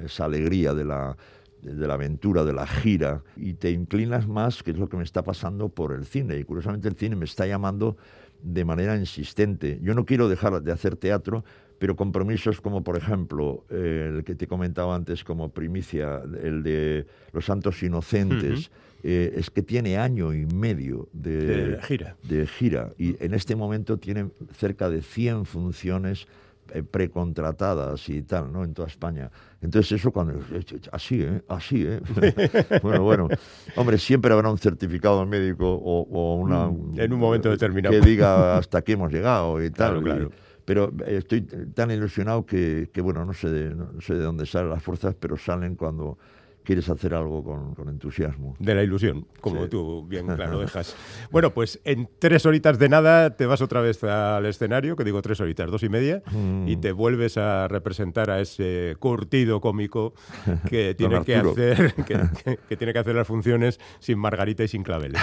esa 0.04 0.26
alegría 0.26 0.74
de 0.74 0.86
la, 0.86 1.16
de 1.62 1.88
la 1.88 1.94
aventura, 1.94 2.44
de 2.44 2.54
la 2.54 2.66
gira, 2.66 3.22
y 3.36 3.54
te 3.54 3.70
inclinas 3.70 4.28
más, 4.28 4.64
que 4.64 4.72
es 4.72 4.78
lo 4.78 4.90
que 4.90 4.98
me 4.98 5.04
está 5.04 5.24
pasando 5.24 5.70
por 5.70 5.94
el 5.94 6.06
cine. 6.06 6.38
Y 6.38 6.44
curiosamente 6.44 6.88
el 6.88 6.96
cine 6.96 7.16
me 7.16 7.26
está 7.26 7.46
llamando 7.46 7.98
de 8.42 8.66
manera 8.66 8.98
insistente. 8.98 9.80
Yo 9.84 9.94
no 9.94 10.06
quiero 10.06 10.28
dejar 10.28 10.64
de 10.64 10.72
hacer 10.72 10.96
teatro, 10.96 11.44
pero 11.78 11.96
compromisos 11.96 12.62
como, 12.62 12.84
por 12.84 12.98
ejemplo, 12.98 13.66
el 13.70 14.24
que 14.24 14.34
te 14.34 14.48
comentaba 14.48 14.96
antes 14.96 15.24
como 15.24 15.50
primicia, 15.50 16.22
el 16.42 16.64
de 16.64 17.06
Los 17.32 17.46
Santos 17.46 17.84
Inocentes, 17.84 18.72
eh, 19.04 19.34
es 19.38 19.50
que 19.50 19.62
tiene 19.62 19.98
año 19.98 20.34
y 20.34 20.46
medio 20.46 21.08
de, 21.14 21.80
gira. 21.84 22.16
de 22.24 22.46
gira 22.48 22.92
y 22.98 23.16
en 23.24 23.34
este 23.34 23.56
momento 23.56 23.98
tiene 23.98 24.30
cerca 24.54 24.90
de 24.90 25.02
100 25.02 25.46
funciones 25.46 26.28
eh, 26.74 26.84
precontratadas 26.84 28.10
y 28.10 28.22
tal, 28.22 28.52
¿no? 28.52 28.64
En 28.64 28.74
toda 28.74 28.88
España. 28.88 29.32
Entonces 29.62 29.94
eso 29.94 30.12
cuando... 30.12 30.40
Así, 30.92 31.22
¿eh? 31.22 31.42
Así, 31.48 31.84
¿eh? 31.86 32.00
bueno, 32.84 33.04
bueno. 33.04 33.28
Hombre, 33.76 33.98
siempre 33.98 34.34
habrá 34.34 34.52
un 34.52 34.58
certificado 34.58 35.26
médico 35.26 35.66
o, 35.66 36.36
una... 36.36 36.68
Mm, 36.68 37.00
en 37.00 37.14
un 37.14 37.20
momento 37.20 37.50
determinado. 37.50 38.00
Que 38.00 38.06
diga 38.06 38.58
hasta 38.58 38.80
aquí 38.80 38.92
hemos 38.92 39.12
llegado 39.12 39.64
y 39.64 39.72
tal. 39.72 40.04
Claro, 40.04 40.32
pero 40.66 40.94
estoy 41.08 41.42
tan 41.42 41.90
ilusionado 41.90 42.46
que, 42.46 42.90
que 42.94 43.02
bueno, 43.02 43.26
no 43.26 43.34
sé, 43.34 43.50
de, 43.50 43.74
no 43.74 44.00
sé 44.02 44.14
de 44.14 44.24
dónde 44.24 44.46
salen 44.46 44.70
las 44.70 44.84
fuerzas, 44.84 45.16
pero 45.20 45.38
salen 45.38 45.76
cuando 45.76 46.20
quieres 46.64 46.90
hacer 46.90 47.14
algo 47.14 47.44
con, 47.44 47.90
entusiasmo. 47.90 48.56
De 48.60 48.76
la 48.76 48.84
ilusión, 48.84 49.26
como 49.42 49.68
tú 49.68 50.06
bien 50.08 50.28
claro 50.36 50.60
dejas. 50.60 50.96
Bueno, 51.32 51.54
pues 51.54 51.80
en 51.84 52.10
tres 52.20 52.46
horitas 52.46 52.78
de 52.78 52.90
nada 52.90 53.36
te 53.36 53.46
vas 53.46 53.62
otra 53.62 53.82
vez 53.82 54.04
al 54.04 54.46
escenario, 54.46 54.96
que 54.96 55.04
digo 55.04 55.22
tres 55.22 55.42
horitas, 55.42 55.72
dos 55.72 55.84
y 55.84 55.90
media, 55.90 56.22
y 56.32 56.76
mm. 56.76 56.82
te 56.82 56.92
vuelves 56.92 57.38
a 57.38 57.68
representar 57.68 58.30
a 58.30 58.40
ese 58.40 58.96
curtido 59.00 59.62
cómico 59.62 60.14
que 60.70 60.96
tiene 60.96 61.24
que 61.24 61.36
hacer 61.36 61.94
que, 62.68 62.78
tiene 62.78 62.94
que 62.94 63.00
hacer 63.00 63.16
las 63.16 63.28
funciones 63.28 63.80
sin 64.00 64.20
Margarita 64.20 64.64
y 64.64 64.68
sin 64.68 64.84
claveles. 64.84 65.22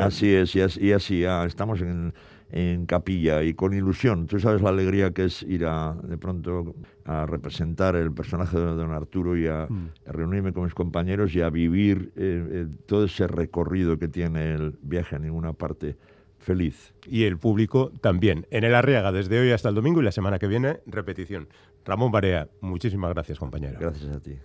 así 0.00 0.34
es, 0.34 0.54
y 0.54 0.60
así, 0.60 0.80
y 0.86 0.92
así 0.92 1.24
estamos 1.24 1.80
en 1.80 2.14
en 2.50 2.86
capilla 2.86 3.42
y 3.42 3.54
con 3.54 3.74
ilusión. 3.74 4.26
Tú 4.26 4.38
sabes 4.38 4.62
la 4.62 4.70
alegría 4.70 5.10
que 5.10 5.24
es 5.24 5.42
ir 5.42 5.66
a, 5.66 5.94
de 6.02 6.16
pronto 6.16 6.74
a 7.04 7.26
representar 7.26 7.96
el 7.96 8.12
personaje 8.12 8.58
de 8.58 8.64
don 8.64 8.92
Arturo 8.92 9.36
y 9.36 9.46
a, 9.46 9.66
mm. 9.68 9.90
reunirme 10.06 10.52
con 10.52 10.64
mis 10.64 10.74
compañeros 10.74 11.34
y 11.34 11.40
a 11.40 11.50
vivir 11.50 12.12
eh, 12.16 12.46
eh, 12.50 12.66
todo 12.86 13.04
ese 13.04 13.26
recorrido 13.26 13.98
que 13.98 14.08
tiene 14.08 14.54
el 14.54 14.78
viaje 14.82 15.16
a 15.16 15.18
ninguna 15.18 15.52
parte 15.52 15.96
feliz. 16.38 16.94
Y 17.06 17.24
el 17.24 17.38
público 17.38 17.90
también. 18.00 18.46
En 18.50 18.64
el 18.64 18.74
Arriaga, 18.74 19.10
desde 19.10 19.40
hoy 19.40 19.50
hasta 19.50 19.68
el 19.68 19.74
domingo 19.74 20.00
y 20.00 20.04
la 20.04 20.12
semana 20.12 20.38
que 20.38 20.46
viene, 20.46 20.78
repetición. 20.86 21.48
Ramón 21.84 22.12
Barea, 22.12 22.48
muchísimas 22.60 23.12
gracias, 23.12 23.38
compañero. 23.38 23.78
Gracias 23.80 24.14
a 24.14 24.20
ti. 24.20 24.36